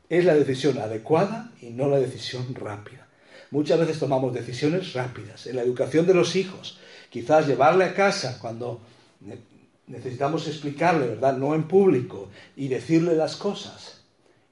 [0.09, 3.07] Es la decisión adecuada y no la decisión rápida.
[3.51, 5.47] Muchas veces tomamos decisiones rápidas.
[5.47, 6.79] En la educación de los hijos,
[7.11, 8.81] quizás llevarle a casa cuando
[9.89, 11.37] necesitamos explicarle, ¿verdad?
[11.37, 14.03] No en público y decirle las cosas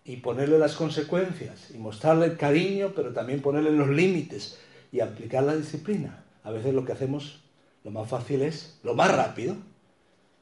[0.04, 4.58] y ponerle las consecuencias y mostrarle el cariño, pero también ponerle los límites
[4.90, 6.24] y aplicar la disciplina.
[6.42, 7.40] A veces lo que hacemos,
[7.84, 9.56] lo más fácil es lo más rápido.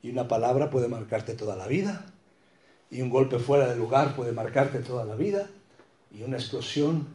[0.02, 2.06] Y una palabra puede marcarte toda la vida.
[2.90, 5.48] Y un golpe fuera de lugar puede marcarte toda la vida.
[6.12, 7.08] Y una explosión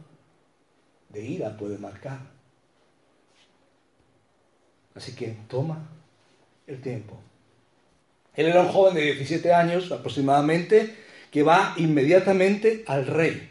[1.12, 2.18] de ira puede marcar.
[4.94, 5.88] Así que toma
[6.66, 7.18] el tiempo.
[8.34, 10.96] Él era un joven de 17 años aproximadamente
[11.30, 13.50] que va inmediatamente al rey.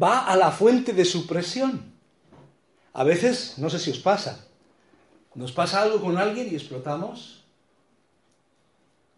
[0.00, 1.92] Va a la fuente de su presión.
[2.92, 4.44] A veces, no sé si os pasa,
[5.34, 7.44] nos pasa algo con alguien y explotamos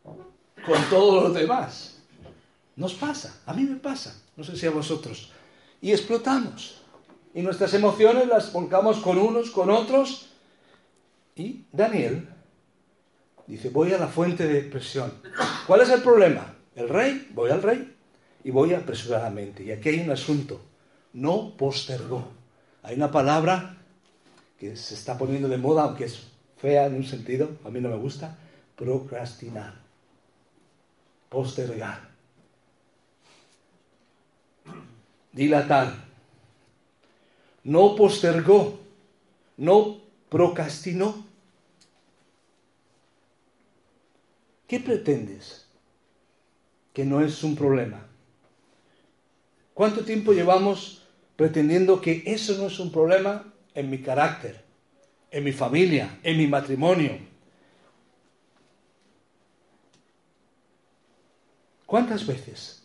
[0.03, 1.99] con todos los demás.
[2.77, 5.33] Nos pasa, a mí me pasa, no sé si a vosotros.
[5.81, 6.80] Y explotamos.
[7.35, 10.31] Y nuestras emociones las volcamos con unos, con otros.
[11.37, 12.29] Y Daniel
[13.47, 15.13] dice, voy a la fuente de presión.
[15.67, 16.55] ¿Cuál es el problema?
[16.75, 17.97] El rey, voy al rey
[18.45, 19.63] y voy apresuradamente.
[19.63, 20.61] Y aquí hay un asunto,
[21.13, 22.29] no postergó.
[22.83, 23.77] Hay una palabra
[24.59, 26.27] que se está poniendo de moda, aunque es
[26.59, 28.37] fea en un sentido, a mí no me gusta,
[28.77, 29.75] procrastinar,
[31.29, 32.11] postergar,
[35.33, 36.10] dilatar.
[37.65, 38.79] No postergó,
[39.57, 41.27] no procrastinó.
[44.67, 45.67] ¿Qué pretendes?
[46.93, 48.07] Que no es un problema.
[49.75, 51.01] ¿Cuánto tiempo llevamos
[51.41, 54.63] pretendiendo que eso no es un problema en mi carácter,
[55.31, 57.19] en mi familia, en mi matrimonio.
[61.87, 62.83] ¿Cuántas veces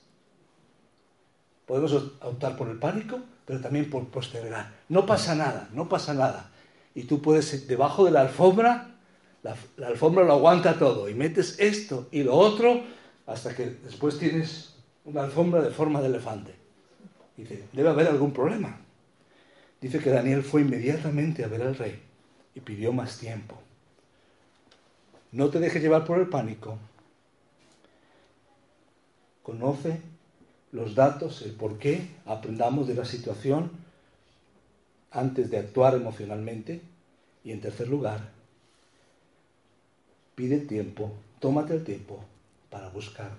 [1.65, 4.73] podemos optar por el pánico, pero también por postergar?
[4.89, 6.51] No pasa nada, no pasa nada.
[6.93, 8.95] Y tú puedes, debajo de la alfombra,
[9.43, 12.83] la, la alfombra lo aguanta todo, y metes esto y lo otro,
[13.27, 16.55] hasta que después tienes una alfombra de forma de elefante.
[17.37, 18.79] Dice, debe haber algún problema.
[19.81, 22.01] Dice que Daniel fue inmediatamente a ver al rey
[22.55, 23.59] y pidió más tiempo.
[25.31, 26.77] No te dejes llevar por el pánico.
[29.43, 30.01] Conoce
[30.75, 33.71] los datos, el por qué, aprendamos de la situación
[35.09, 36.81] antes de actuar emocionalmente.
[37.45, 38.31] Y en tercer lugar,
[40.35, 42.23] pide tiempo, tómate el tiempo
[42.69, 43.31] para buscar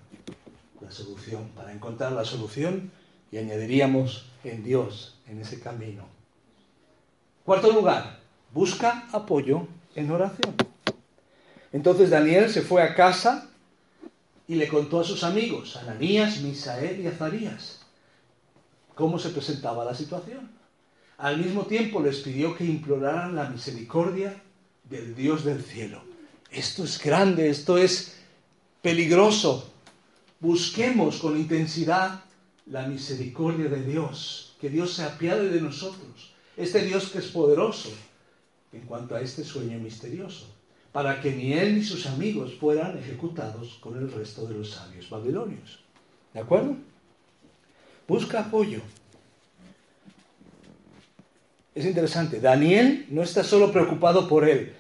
[0.81, 2.91] la solución, para encontrar la solución
[3.31, 6.05] y añadiríamos en Dios en ese camino.
[7.45, 8.21] Cuarto lugar,
[8.55, 10.55] busca apoyo en oración.
[11.73, 13.51] Entonces Daniel se fue a casa
[14.49, 17.81] y le contó a sus amigos, Ananías, Misael y Azarías,
[18.95, 20.51] cómo se presentaba la situación.
[21.19, 24.43] Al mismo tiempo les pidió que imploraran la misericordia
[24.85, 26.03] del Dios del cielo.
[26.51, 28.17] Esto es grande, esto es
[28.83, 29.71] peligroso.
[30.39, 32.23] Busquemos con intensidad
[32.67, 37.91] la misericordia de Dios, que Dios se apiade de nosotros, este Dios que es poderoso
[38.73, 40.47] en cuanto a este sueño misterioso,
[40.97, 45.11] para que ni él ni sus amigos fueran ejecutados con el resto de los sabios
[45.11, 45.81] babilonios.
[46.33, 46.75] ¿De acuerdo?
[48.09, 48.81] Busca apoyo.
[51.75, 54.73] Es interesante, Daniel no está solo preocupado por él,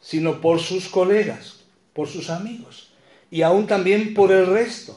[0.00, 2.92] sino por sus colegas, por sus amigos
[3.28, 4.96] y aún también por el resto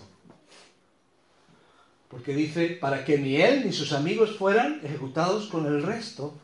[2.08, 6.36] porque dice, para que ni él ni sus amigos fueran ejecutados con el resto.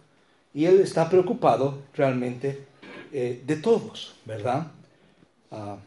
[0.55, 2.72] Y él está preocupado realmente
[3.15, 4.71] eh, de todos, ¿verdad?
[5.52, 5.78] Ah,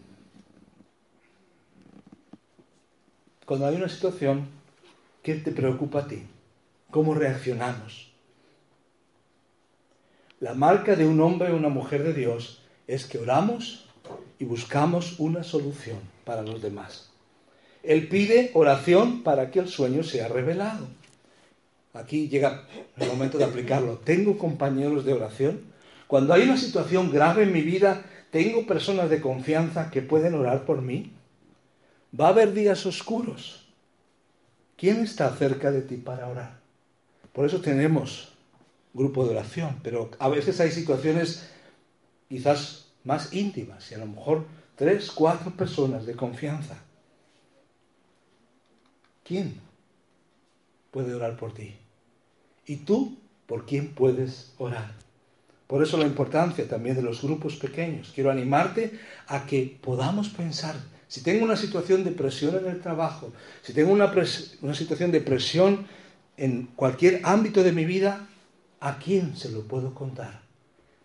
[3.45, 4.47] cuando hay una situación,
[5.25, 6.23] ¿qué te preocupa a ti?
[6.93, 8.12] ¿Cómo reaccionamos?
[10.39, 13.89] La marca de un hombre o una mujer de Dios es que oramos
[14.39, 17.11] y buscamos una solución para los demás.
[17.83, 20.87] Él pide oración para que el sueño sea revelado.
[21.93, 23.99] Aquí llega el momento de aplicarlo.
[23.99, 25.76] ¿Tengo compañeros de oración?
[26.07, 30.64] Cuando hay una situación grave en mi vida, ¿tengo personas de confianza que pueden orar
[30.64, 31.12] por mí?
[32.18, 33.66] Va a haber días oscuros.
[34.76, 36.61] ¿Quién está cerca de ti para orar?
[37.32, 38.32] Por eso tenemos
[38.94, 41.50] grupo de oración, pero a veces hay situaciones
[42.28, 46.76] quizás más íntimas y a lo mejor tres, cuatro personas de confianza
[49.26, 49.61] ¿Quién
[50.92, 51.74] puede orar por ti?
[52.64, 54.94] ¿Y tú por quién puedes orar?
[55.67, 58.12] Por eso la importancia también de los grupos pequeños.
[58.14, 60.77] Quiero animarte a que podamos pensar,
[61.09, 64.12] si tengo una situación de presión en el trabajo, si tengo una,
[64.75, 65.87] situación de presión
[66.37, 68.29] en cualquier ámbito de mi vida,
[68.81, 70.43] ¿a quién se lo puedo contar?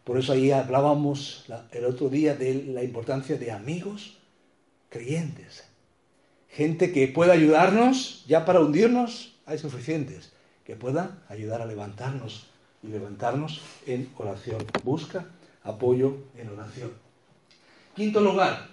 [0.03, 4.17] Por eso ahí hablábamos el otro día de la importancia de amigos
[4.89, 5.63] creyentes.
[6.49, 10.33] Gente que pueda ayudarnos, ya para hundirnos hay suficientes,
[10.65, 12.50] que pueda ayudar a levantarnos
[12.83, 14.65] y levantarnos en oración.
[14.83, 15.25] Busca
[15.63, 16.91] apoyo en oración.
[17.95, 18.67] Quinto lugar,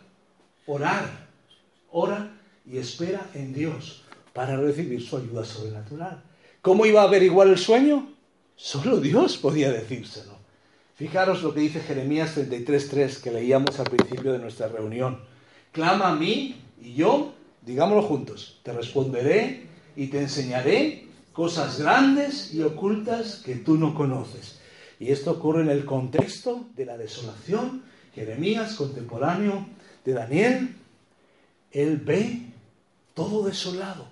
[0.66, 1.28] orar.
[1.90, 2.30] Ora
[2.66, 4.02] y espera en Dios
[4.32, 6.22] para recibir su ayuda sobrenatural.
[6.60, 8.12] ¿Cómo iba a averiguar el sueño?
[8.56, 10.36] Solo Dios podía decírselo.
[10.96, 15.20] Fijaros lo que dice Jeremías 33.3 que leíamos al principio de nuestra reunión.
[15.72, 17.32] Clama a mí y yo,
[17.62, 19.62] digámoslo juntos, te responderé
[19.96, 21.07] y te enseñaré
[21.38, 24.58] cosas grandes y ocultas que tú no conoces.
[24.98, 27.84] Y esto ocurre en el contexto de la desolación.
[28.12, 29.64] Jeremías, contemporáneo
[30.04, 30.74] de Daniel,
[31.70, 32.42] él ve
[33.14, 34.08] todo desolado,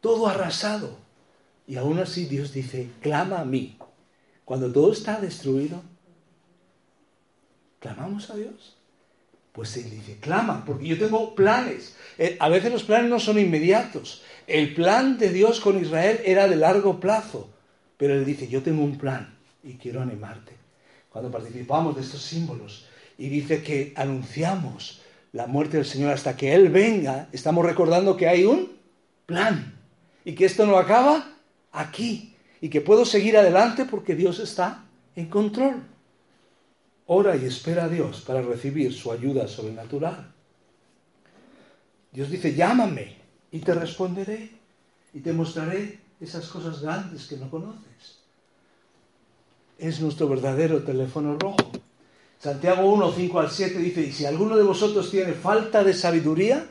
[0.00, 0.96] todo arrasado.
[1.66, 3.76] Y aún así Dios dice, clama a mí.
[4.44, 5.82] Cuando todo está destruido,
[7.80, 8.76] ¿clamamos a Dios?
[9.54, 11.96] Pues Él dice, clama, porque yo tengo planes.
[12.18, 14.22] Eh, a veces los planes no son inmediatos.
[14.46, 17.50] El plan de Dios con Israel era de largo plazo.
[17.96, 20.52] Pero Él dice, yo tengo un plan y quiero animarte.
[21.10, 22.86] Cuando participamos de estos símbolos
[23.16, 25.00] y dice que anunciamos
[25.32, 28.72] la muerte del Señor hasta que Él venga, estamos recordando que hay un
[29.26, 29.74] plan
[30.24, 31.36] y que esto no acaba
[31.72, 34.84] aquí y que puedo seguir adelante porque Dios está
[35.16, 35.82] en control.
[37.06, 40.32] Ora y espera a Dios para recibir su ayuda sobrenatural.
[42.12, 43.23] Dios dice, llámame
[43.54, 44.50] y te responderé
[45.12, 48.18] y te mostraré esas cosas grandes que no conoces.
[49.78, 51.70] Es nuestro verdadero teléfono rojo.
[52.40, 56.66] Santiago 1, 5 al 7 dice, y si alguno de vosotros tiene falta de sabiduría,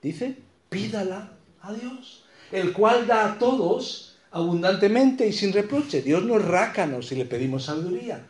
[0.00, 0.36] dice,
[0.68, 6.00] pídala a Dios, el cual da a todos abundantemente y sin reproche.
[6.00, 8.24] Dios no es rácano si le pedimos sabiduría.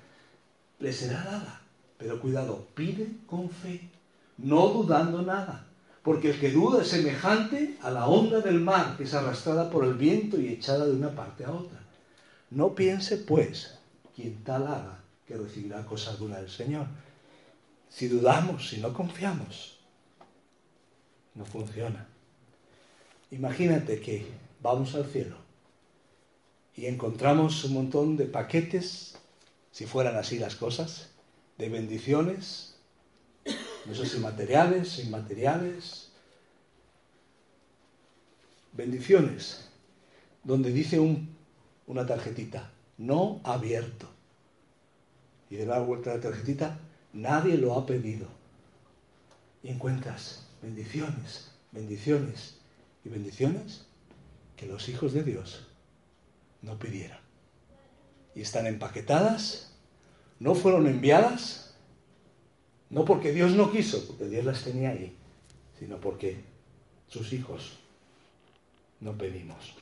[0.78, 1.60] Le será dada.
[1.98, 3.90] Pero cuidado, pide con fe,
[4.38, 5.66] no dudando nada.
[6.02, 9.84] Porque el que duda es semejante a la onda del mar que es arrastrada por
[9.84, 11.78] el viento y echada de una parte a otra.
[12.50, 13.78] No piense, pues,
[14.16, 16.86] quien tal haga que recibirá cosa alguna del Señor.
[17.88, 19.78] Si dudamos, si no confiamos,
[21.34, 22.06] no funciona.
[23.30, 24.26] Imagínate que
[24.60, 25.36] vamos al cielo
[26.74, 29.14] y encontramos un montón de paquetes,
[29.70, 31.10] si fueran así las cosas,
[31.58, 32.69] de bendiciones,
[33.86, 36.10] no sé si materiales, inmateriales,
[38.72, 39.68] bendiciones,
[40.44, 40.98] donde dice
[41.86, 44.08] una tarjetita, no abierto
[45.50, 46.78] y de la vuelta a la tarjetita,
[47.12, 48.28] nadie lo ha pedido.
[49.62, 52.58] Y encuentras bendiciones, bendiciones
[53.04, 53.86] y bendiciones
[54.56, 55.66] que los hijos de Dios
[56.62, 57.18] no pidieron.
[58.34, 59.72] Y están empaquetadas,
[60.38, 61.69] no fueron enviadas,
[62.90, 65.14] no porque Dios no quiso, porque Dios las tenía ahí,
[65.78, 66.36] sino porque
[67.08, 67.72] sus hijos
[69.00, 69.74] no pedimos.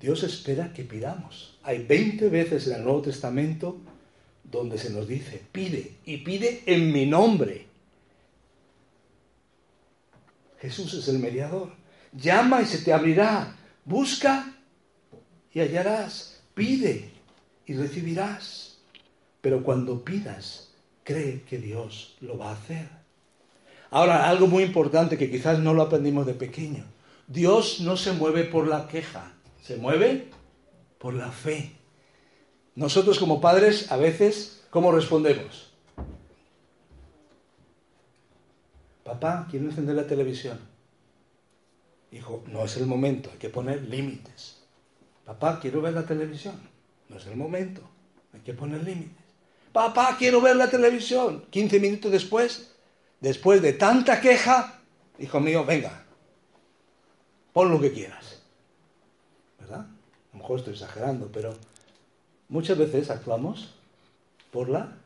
[0.00, 1.58] Dios espera que pidamos.
[1.62, 3.78] Hay 20 veces en el Nuevo Testamento
[4.44, 7.66] donde se nos dice, pide y pide en mi nombre.
[10.60, 11.72] Jesús es el mediador.
[12.12, 13.56] Llama y se te abrirá.
[13.84, 14.54] Busca
[15.52, 16.40] y hallarás.
[16.54, 17.10] Pide
[17.66, 18.67] y recibirás.
[19.40, 20.74] Pero cuando pidas,
[21.04, 22.88] cree que Dios lo va a hacer.
[23.90, 26.84] Ahora, algo muy importante que quizás no lo aprendimos de pequeño.
[27.26, 29.32] Dios no se mueve por la queja
[29.68, 30.30] se mueve
[30.98, 31.76] por la fe.
[32.74, 35.74] Nosotros como padres a veces, ¿cómo respondemos?
[39.04, 40.58] Papá, quiero encender la televisión.
[42.12, 44.62] Hijo, no es el momento, hay que poner límites.
[45.26, 46.58] Papá, quiero ver la televisión.
[47.10, 47.82] No es el momento,
[48.32, 49.27] hay que poner límites.
[49.72, 51.44] Papá, quiero ver la televisión.
[51.50, 52.72] 15 minutos después,
[53.20, 54.80] después de tanta queja,
[55.18, 56.04] hijo mío, venga,
[57.52, 58.42] pon lo que quieras.
[59.70, 59.86] A
[60.32, 61.54] lo mejor estoy exagerando, pero
[62.48, 63.74] muchas veces actuamos
[64.50, 64.96] por la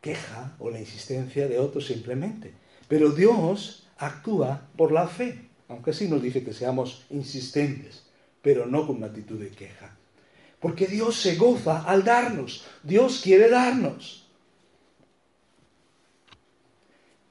[0.00, 2.52] queja o la insistencia de otros simplemente.
[2.88, 8.02] Pero Dios actúa por la fe, aunque sí nos dice que seamos insistentes,
[8.42, 9.96] pero no con una actitud de queja.
[10.62, 14.24] Porque Dios se goza al darnos, Dios quiere darnos.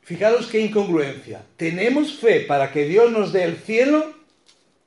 [0.02, 1.42] Fijaros qué incongruencia.
[1.56, 4.14] Tenemos fe para que Dios nos dé el cielo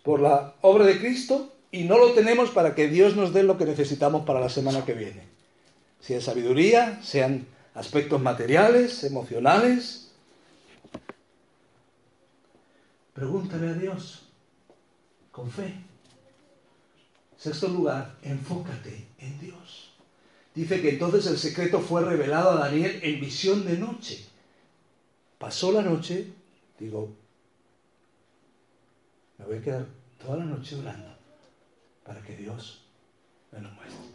[0.02, 3.56] por la obra de Cristo y no lo tenemos para que Dios nos dé lo
[3.56, 5.22] que necesitamos para la semana que viene.
[6.00, 10.12] Sea sabiduría, sean aspectos materiales, emocionales.
[13.14, 14.28] Pregúntale a Dios
[15.32, 15.93] con fe.
[17.44, 19.92] Sexto lugar, enfócate en Dios.
[20.54, 24.24] Dice que entonces el secreto fue revelado a Daniel en visión de noche.
[25.36, 26.32] Pasó la noche,
[26.78, 27.14] digo,
[29.36, 29.86] me voy a quedar
[30.18, 31.18] toda la noche orando
[32.02, 32.86] para que Dios
[33.52, 34.06] me lo muestre.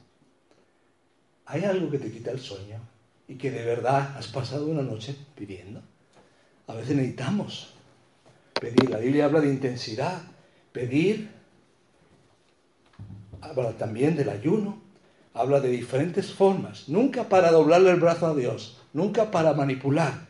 [1.46, 2.80] ¿Hay algo que te quita el sueño
[3.28, 5.84] y que de verdad has pasado una noche pidiendo?
[6.66, 7.76] A veces necesitamos
[8.60, 8.90] pedir.
[8.90, 10.20] La Biblia habla de intensidad,
[10.72, 11.38] pedir,
[13.42, 14.80] habla también del ayuno,
[15.34, 20.28] habla de diferentes formas, nunca para doblarle el brazo a Dios, nunca para manipular,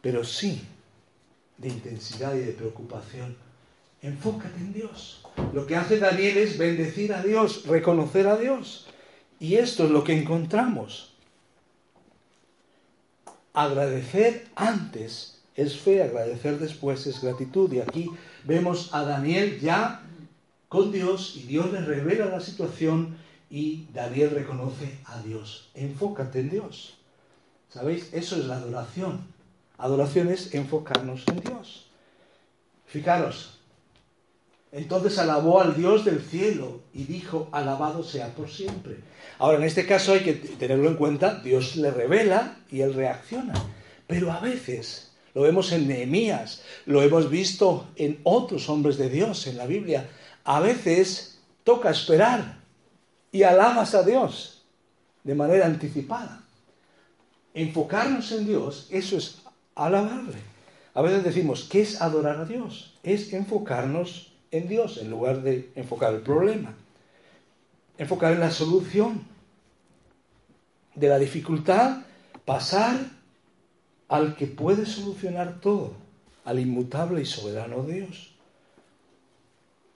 [0.00, 0.62] pero sí
[1.58, 3.36] de intensidad y de preocupación.
[4.02, 5.22] Enfócate en Dios.
[5.52, 8.86] Lo que hace Daniel es bendecir a Dios, reconocer a Dios.
[9.38, 11.14] Y esto es lo que encontramos.
[13.52, 17.70] Agradecer antes es fe, agradecer después es gratitud.
[17.72, 18.10] Y aquí
[18.44, 20.02] vemos a Daniel ya
[20.70, 23.18] con Dios y Dios le revela la situación
[23.50, 25.68] y Daniel reconoce a Dios.
[25.74, 26.94] Enfócate en Dios.
[27.68, 28.08] ¿Sabéis?
[28.12, 29.20] Eso es la adoración.
[29.78, 31.88] Adoración es enfocarnos en Dios.
[32.86, 33.58] Fijaros,
[34.70, 38.98] entonces alabó al Dios del cielo y dijo, alabado sea por siempre.
[39.40, 43.54] Ahora, en este caso hay que tenerlo en cuenta, Dios le revela y él reacciona.
[44.06, 49.48] Pero a veces, lo vemos en Nehemías, lo hemos visto en otros hombres de Dios
[49.48, 50.08] en la Biblia,
[50.44, 52.58] a veces toca esperar
[53.32, 54.64] y alabas a Dios
[55.24, 56.42] de manera anticipada.
[57.54, 59.42] Enfocarnos en Dios, eso es
[59.74, 60.38] alabarle.
[60.94, 62.94] A veces decimos, ¿qué es adorar a Dios?
[63.02, 66.74] Es enfocarnos en Dios en lugar de enfocar el problema.
[67.98, 69.24] Enfocar en la solución
[70.94, 72.02] de la dificultad,
[72.44, 72.96] pasar
[74.08, 75.94] al que puede solucionar todo,
[76.44, 78.29] al inmutable y soberano Dios.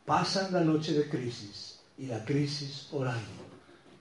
[0.04, 3.44] Pasa la noche de crisis y la crisis orando.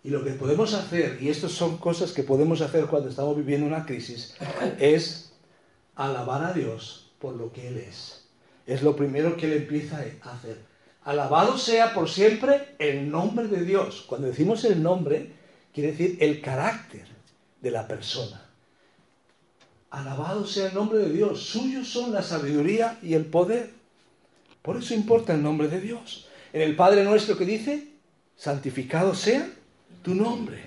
[0.03, 3.65] Y lo que podemos hacer, y estas son cosas que podemos hacer cuando estamos viviendo
[3.65, 4.35] una crisis,
[4.79, 5.31] es
[5.95, 8.23] alabar a Dios por lo que Él es
[8.65, 10.57] es lo primero que él empieza a hacer.
[11.03, 14.05] Alabado sea por siempre el nombre de Dios.
[14.07, 15.33] Cuando decimos el nombre,
[15.73, 17.05] quiere decir el carácter
[17.61, 18.41] de la persona.
[19.89, 21.43] Alabado sea el nombre de Dios.
[21.43, 23.71] Suyos son la sabiduría y el poder.
[24.63, 26.27] Por eso importa el nombre de Dios.
[26.51, 27.89] En el Padre nuestro que dice,
[28.35, 29.47] santificado sea
[30.01, 30.57] tu nombre.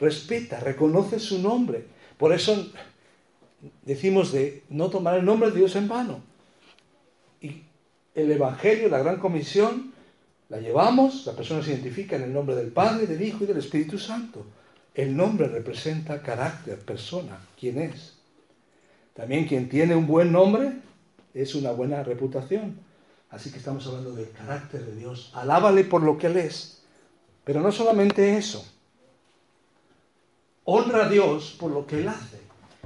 [0.00, 1.84] Respeta, reconoce su nombre.
[2.16, 2.72] Por eso
[3.84, 6.22] decimos de no tomar el nombre de Dios en vano
[8.18, 9.92] el Evangelio, la gran comisión,
[10.48, 13.58] la llevamos, la persona se identifica en el nombre del Padre, del Hijo y del
[13.58, 14.44] Espíritu Santo.
[14.94, 18.14] El nombre representa carácter, persona, quién es.
[19.14, 20.72] También quien tiene un buen nombre
[21.34, 22.80] es una buena reputación.
[23.30, 25.30] Así que estamos hablando del carácter de Dios.
[25.34, 26.82] Alábale por lo que Él es.
[27.44, 28.64] Pero no solamente eso.
[30.64, 32.40] Honra a Dios por lo que Él hace.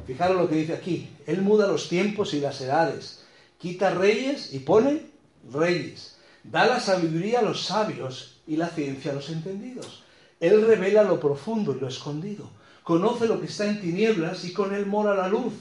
[0.06, 1.10] Fijaros lo que dice aquí.
[1.26, 3.24] Él muda los tiempos y las edades.
[3.58, 5.06] Quita reyes y pone
[5.52, 6.16] reyes.
[6.42, 10.02] Da la sabiduría a los sabios y la ciencia a los entendidos.
[10.40, 12.50] Él revela lo profundo y lo escondido.
[12.82, 15.52] Conoce lo que está en tinieblas y con él mora la luz.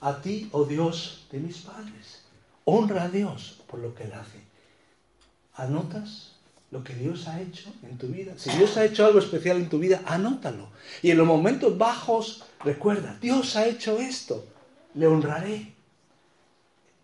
[0.00, 2.22] A ti, oh Dios de mis padres.
[2.64, 4.38] Honra a Dios por lo que él hace.
[5.54, 6.36] ¿Anotas
[6.70, 8.34] lo que Dios ha hecho en tu vida?
[8.36, 10.68] Si Dios ha hecho algo especial en tu vida, anótalo.
[11.02, 14.46] Y en los momentos bajos, recuerda, Dios ha hecho esto.
[14.94, 15.74] Le honraré.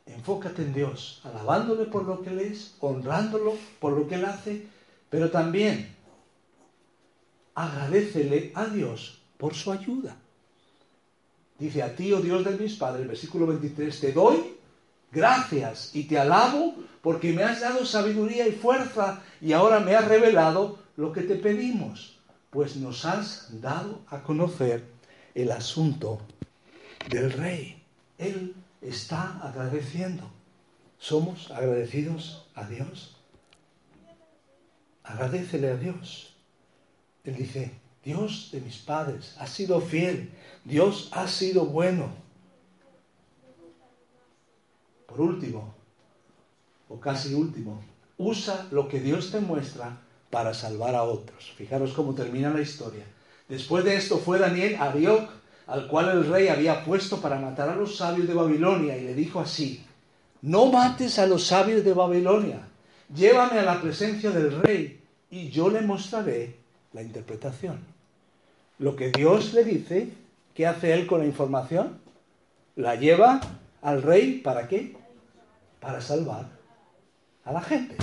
[0.07, 4.65] Enfócate en Dios, alabándole por lo que Él es, honrándolo por lo que Él hace,
[5.09, 5.93] pero también
[7.57, 10.17] agradecele a Dios por su ayuda.
[11.59, 14.60] Dice, a ti, oh Dios de mis padres, versículo 23, te doy
[15.13, 20.07] gracias y te alabo porque me has dado sabiduría y fuerza y ahora me has
[20.07, 22.19] revelado lo que te pedimos,
[22.51, 24.85] pues nos has dado a conocer
[25.35, 26.21] el asunto
[27.09, 27.83] del rey.
[28.19, 30.31] Él está agradeciendo.
[30.99, 33.17] ¿Somos agradecidos a Dios?
[35.03, 36.37] Agradecele a Dios.
[37.25, 37.73] Él dice,
[38.05, 40.31] Dios de mis padres, ha sido fiel,
[40.65, 42.11] Dios ha sido bueno.
[45.11, 45.75] Por último,
[46.89, 47.83] o casi último,
[48.17, 49.99] usa lo que Dios te muestra
[50.31, 51.53] para salvar a otros.
[51.57, 53.05] Fijaros cómo termina la historia.
[53.49, 55.29] Después de esto fue Daniel a Arioc,
[55.67, 59.15] al cual el rey había puesto para matar a los sabios de Babilonia, y le
[59.15, 59.85] dijo así,
[60.43, 62.69] no mates a los sabios de Babilonia,
[63.13, 66.57] llévame a la presencia del rey, y yo le mostraré
[66.93, 67.81] la interpretación.
[68.79, 70.13] Lo que Dios le dice,
[70.55, 71.99] ¿qué hace él con la información?
[72.77, 73.41] La lleva
[73.83, 75.00] al rey, ¿para qué?
[75.81, 76.49] Para salvar
[77.45, 77.97] a la gente.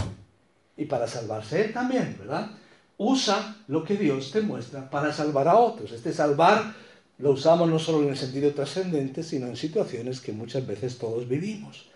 [0.75, 2.51] Y para salvarse él también, ¿verdad?
[2.97, 5.91] Usa lo que Dios te muestra para salvar a otros.
[5.91, 6.73] Este salvar
[7.19, 11.27] lo usamos no solo en el sentido trascendente, sino en situaciones que muchas veces todos
[11.27, 11.89] vivimos.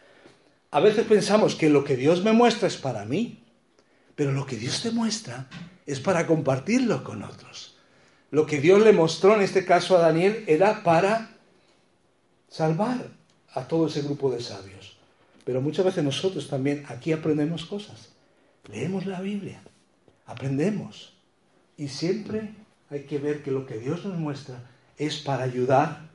[0.71, 3.43] A veces pensamos que lo que Dios me muestra es para mí,
[4.15, 5.47] pero lo que Dios te muestra
[5.85, 7.75] es para compartirlo con otros.
[8.31, 11.31] Lo que Dios le mostró en este caso a Daniel era para
[12.47, 13.09] salvar
[13.53, 14.80] a todo ese grupo de sabios.
[15.51, 18.07] Pero muchas veces nosotros también aquí aprendemos cosas.
[18.71, 19.61] Leemos la Biblia,
[20.25, 21.11] aprendemos.
[21.75, 22.53] Y siempre
[22.89, 24.63] hay que ver que lo que Dios nos muestra
[24.97, 26.07] es para ayudar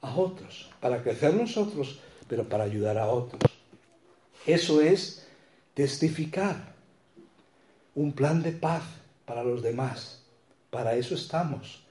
[0.00, 3.40] a otros, para crecer nosotros, pero para ayudar a otros.
[4.44, 5.24] Eso es
[5.74, 6.74] testificar
[7.94, 8.82] un plan de paz
[9.24, 10.24] para los demás.
[10.70, 11.84] Para eso estamos.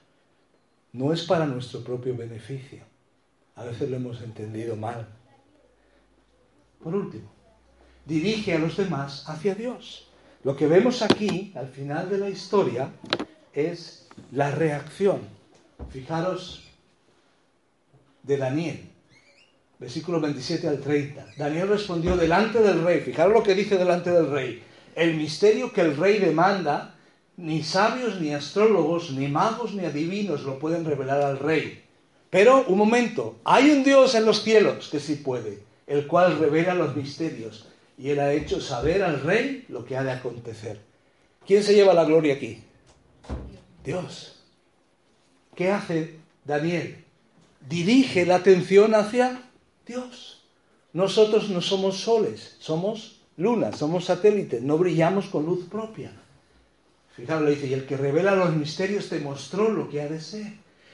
[0.92, 2.82] No es para nuestro propio beneficio.
[3.56, 5.08] A veces lo hemos entendido mal.
[6.82, 7.30] Por último,
[8.06, 10.08] dirige a los demás hacia Dios.
[10.42, 12.90] Lo que vemos aquí, al final de la historia,
[13.52, 15.20] es la reacción.
[15.90, 16.64] Fijaros
[18.22, 18.80] de Daniel,
[19.78, 21.26] versículo 27 al 30.
[21.36, 24.62] Daniel respondió delante del rey, fijaros lo que dice delante del rey,
[24.94, 26.94] el misterio que el rey demanda,
[27.36, 31.84] ni sabios, ni astrólogos, ni magos, ni adivinos lo pueden revelar al rey.
[32.28, 36.72] Pero, un momento, hay un Dios en los cielos que sí puede, el cual revela
[36.72, 37.66] los misterios,
[37.98, 40.80] y él ha hecho saber al rey lo que ha de acontecer.
[41.44, 42.62] ¿Quién se lleva la gloria aquí?
[43.84, 44.40] Dios.
[45.56, 46.14] ¿Qué hace
[46.44, 47.04] Daniel?
[47.68, 49.42] Dirige la atención hacia
[49.84, 50.44] Dios.
[50.92, 56.12] Nosotros no somos soles, somos lunas, somos satélites, no brillamos con luz propia.
[57.16, 60.20] Fijaros, le dice, y el que revela los misterios te mostró lo que ha de
[60.20, 60.52] ser.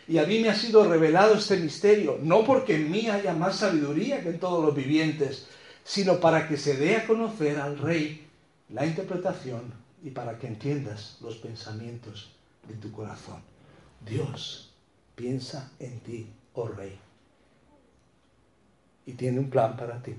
[0.09, 3.57] Y a mí me ha sido revelado este misterio, no porque en mí haya más
[3.57, 5.47] sabiduría que en todos los vivientes,
[5.85, 8.27] sino para que se dé a conocer al rey
[8.69, 12.31] la interpretación y para que entiendas los pensamientos
[12.69, 13.41] de tu corazón.
[14.05, 14.73] Dios
[15.17, 16.97] piensa en ti, oh rey,
[19.07, 20.15] y tiene un plan para ti.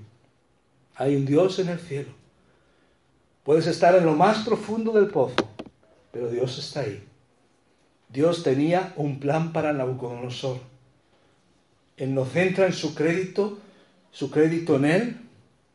[0.95, 2.09] Hay un Dios en el cielo.
[3.43, 5.47] Puedes estar en lo más profundo del pozo,
[6.11, 7.06] pero Dios está ahí.
[8.09, 10.59] Dios tenía un plan para Nabucodonosor.
[11.97, 13.59] Él no centra en su crédito,
[14.11, 15.17] su crédito en él,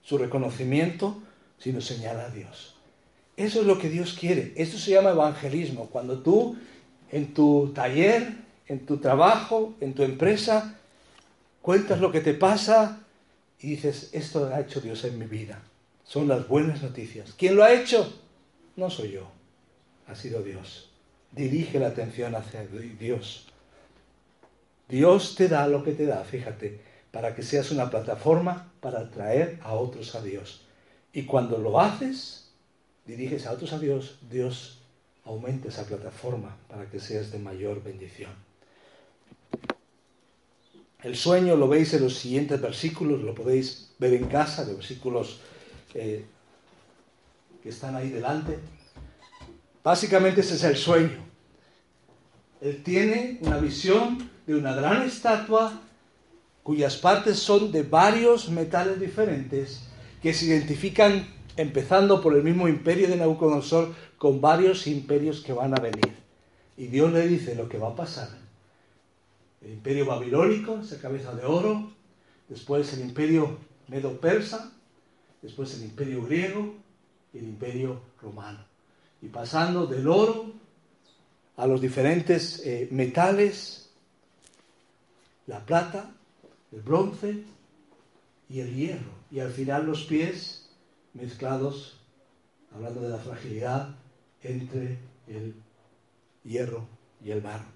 [0.03, 1.21] su reconocimiento,
[1.59, 2.77] sino señala a Dios.
[3.37, 4.53] Eso es lo que Dios quiere.
[4.57, 5.87] Esto se llama evangelismo.
[5.87, 6.57] Cuando tú
[7.11, 8.35] en tu taller,
[8.69, 10.79] en tu trabajo, en tu empresa,
[11.61, 13.01] cuentas lo que te pasa
[13.61, 15.63] y dices, esto ha hecho Dios en mi vida.
[16.05, 17.35] Son las buenas noticias.
[17.37, 18.13] ¿Quién lo ha hecho?
[18.77, 19.29] No soy yo,
[20.07, 20.92] ha sido Dios.
[21.33, 23.47] Dirige la atención hacia Dios.
[24.89, 26.81] Dios te da lo que te da, fíjate,
[27.11, 30.67] para que seas una plataforma para atraer a otros a Dios.
[31.13, 32.51] Y cuando lo haces,
[33.07, 34.79] diriges a otros a Dios, Dios
[35.25, 38.31] aumenta esa plataforma para que seas de mayor bendición.
[41.03, 45.41] El sueño lo veis en los siguientes versículos, lo podéis ver en casa, de versículos
[45.95, 46.25] eh,
[47.63, 48.59] que están ahí delante.
[49.83, 51.19] Básicamente ese es el sueño.
[52.61, 55.81] Él tiene una visión de una gran estatua
[56.63, 59.83] cuyas partes son de varios metales diferentes
[60.23, 61.27] que se identifican
[61.57, 66.15] empezando por el mismo imperio de Nabucodonosor con varios imperios que van a venir.
[66.77, 68.43] Y Dios le dice lo que va a pasar
[69.65, 71.93] el imperio babilónico, esa cabeza de oro,
[72.49, 73.59] después el imperio
[73.89, 74.73] medo-persa,
[75.41, 76.75] después el imperio griego
[77.33, 78.72] y el imperio romano.
[79.23, 80.53] Y pasando del oro
[81.57, 83.91] a los diferentes eh, metales,
[85.47, 86.11] la plata,
[86.73, 87.45] el bronce
[88.49, 89.13] y el hierro.
[89.31, 90.69] Y al final los pies
[91.15, 91.99] mezclados,
[92.75, 93.95] hablando de la fragilidad,
[94.43, 94.99] entre
[95.29, 95.55] el
[96.45, 96.87] hierro
[97.25, 97.67] y el barro.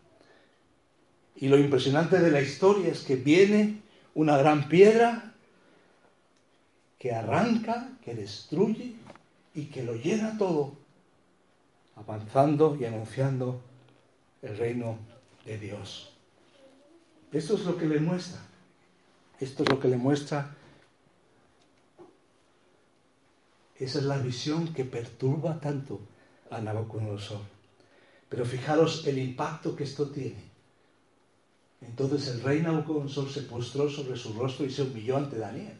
[1.36, 3.82] Y lo impresionante de la historia es que viene
[4.14, 5.34] una gran piedra
[6.98, 8.94] que arranca, que destruye
[9.54, 10.72] y que lo llena todo,
[11.96, 13.60] avanzando y anunciando
[14.42, 14.98] el reino
[15.44, 16.12] de Dios.
[17.32, 18.40] Esto es lo que le muestra.
[19.40, 20.54] Esto es lo que le muestra.
[23.78, 26.00] Esa es la visión que perturba tanto
[26.50, 27.40] a Nabucodonosor.
[28.28, 30.56] Pero fijaros el impacto que esto tiene
[31.80, 35.74] entonces el rey Nabucodonosor se postró sobre su rostro y se humilló ante Daniel.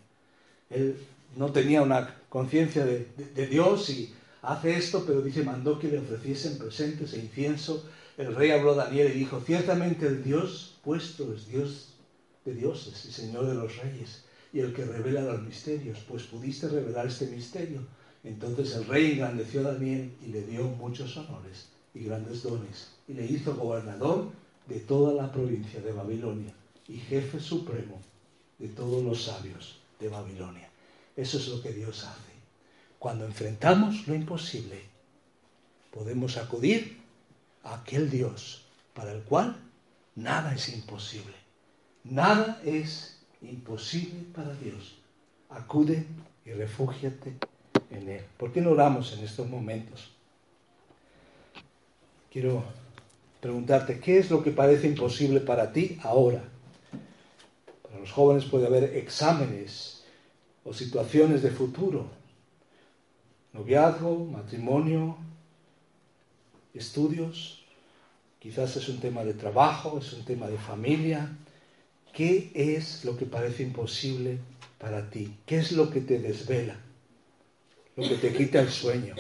[0.71, 0.97] Él
[1.37, 4.15] no tenía una conciencia de, Dios y
[4.47, 7.85] hace esto, pero dice, mandó que le ofreciesen presentes e incienso.
[8.17, 11.95] El rey habló a Daniel y dijo, ciertamente el Dios puesto es Dios
[12.45, 16.69] de dioses y Señor de los reyes, y el que revela los misterios, pues pudiste
[16.69, 17.81] revelar este misterio.
[18.23, 23.15] Entonces el rey engrandeció a Daniel y le dio muchos honores y grandes dones, y
[23.15, 24.31] le hizo gobernador
[24.69, 26.55] de toda la provincia de Babilonia
[26.89, 28.01] y jefe supremo
[28.59, 30.71] de todos los sabios de Babilonia.
[31.17, 32.36] Eso es lo que Dios hace.
[32.99, 34.81] Cuando enfrentamos lo imposible,
[35.91, 37.01] podemos acudir
[37.63, 39.57] a aquel Dios para el cual
[40.15, 41.35] nada es imposible.
[42.05, 44.97] Nada es imposible para Dios.
[45.51, 46.07] Acude
[46.45, 47.35] y refúgiate
[47.91, 48.25] en Él.
[48.37, 50.11] ¿Por qué no oramos en estos momentos?
[52.31, 52.65] Quiero
[53.41, 56.45] preguntarte, ¿qué es lo que parece imposible para ti ahora?
[57.83, 60.05] Para los jóvenes puede haber exámenes
[60.65, 62.11] o situaciones de futuro,
[63.57, 65.17] noviazgo, matrimonio,
[66.75, 67.65] estudios,
[68.39, 71.31] quizás es un tema de trabajo, es un tema de familia.
[72.13, 74.39] ¿Qué es lo que parece imposible
[74.79, 75.37] para ti?
[75.47, 76.77] ¿Qué es lo que te desvela?
[77.97, 79.15] Lo que te quita el sueño.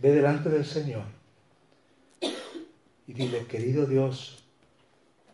[0.00, 1.04] Ve delante del Señor
[3.06, 4.42] y dile, querido Dios,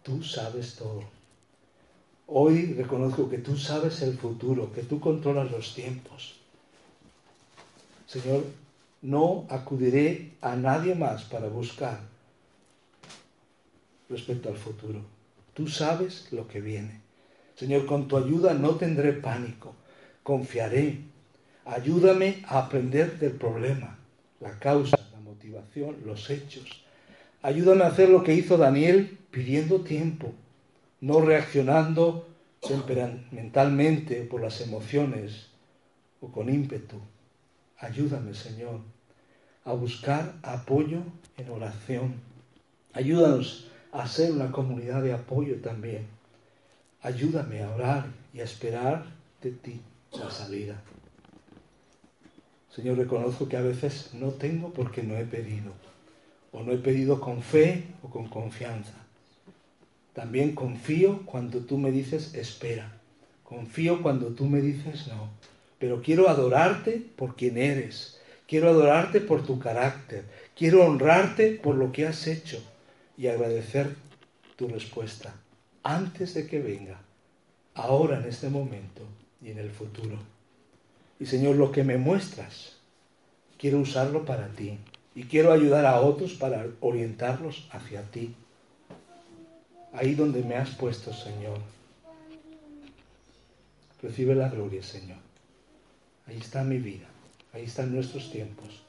[0.02, 1.04] tú sabes todo.
[2.26, 6.37] Hoy reconozco que tú sabes el futuro, que tú controlas los tiempos.
[8.08, 8.42] Señor,
[9.02, 12.00] no acudiré a nadie más para buscar
[14.08, 15.02] respecto al futuro.
[15.52, 17.02] Tú sabes lo que viene.
[17.54, 19.74] Señor, con tu ayuda no tendré pánico,
[20.22, 21.00] confiaré.
[21.66, 23.98] Ayúdame a aprender del problema,
[24.40, 26.82] la causa, la motivación, los hechos.
[27.42, 30.32] Ayúdame a hacer lo que hizo Daniel pidiendo tiempo,
[31.02, 32.26] no reaccionando
[32.66, 35.48] temperamentalmente por las emociones
[36.22, 36.98] o con ímpetu.
[37.80, 38.80] Ayúdame, Señor,
[39.64, 41.02] a buscar apoyo
[41.36, 42.14] en oración.
[42.92, 46.06] Ayúdanos a ser una comunidad de apoyo también.
[47.02, 49.04] Ayúdame a orar y a esperar
[49.40, 49.80] de ti
[50.12, 50.82] la salida.
[52.74, 55.72] Señor, reconozco que a veces no tengo porque no he pedido.
[56.50, 58.94] O no he pedido con fe o con confianza.
[60.14, 63.00] También confío cuando tú me dices espera.
[63.44, 65.28] Confío cuando tú me dices no
[65.78, 70.24] pero quiero adorarte por quien eres, quiero adorarte por tu carácter,
[70.56, 72.60] quiero honrarte por lo que has hecho
[73.16, 73.94] y agradecer
[74.56, 75.34] tu respuesta
[75.82, 77.00] antes de que venga,
[77.74, 79.02] ahora en este momento
[79.40, 80.18] y en el futuro.
[81.20, 82.76] Y Señor, lo que me muestras,
[83.56, 84.78] quiero usarlo para ti
[85.14, 88.34] y quiero ayudar a otros para orientarlos hacia ti.
[89.92, 91.58] Ahí donde me has puesto, Señor.
[94.02, 95.27] Recibe la gloria, Señor.
[96.28, 97.06] Ahí está mi vida,
[97.54, 98.82] ahí están nuestros tiempos,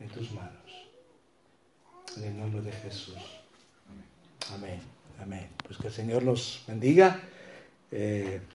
[0.00, 0.52] en tus manos.
[2.16, 3.18] En el nombre de Jesús.
[4.54, 4.80] Amén,
[5.20, 5.48] amén.
[5.66, 7.20] Pues que el Señor los bendiga.
[7.90, 8.40] Eh,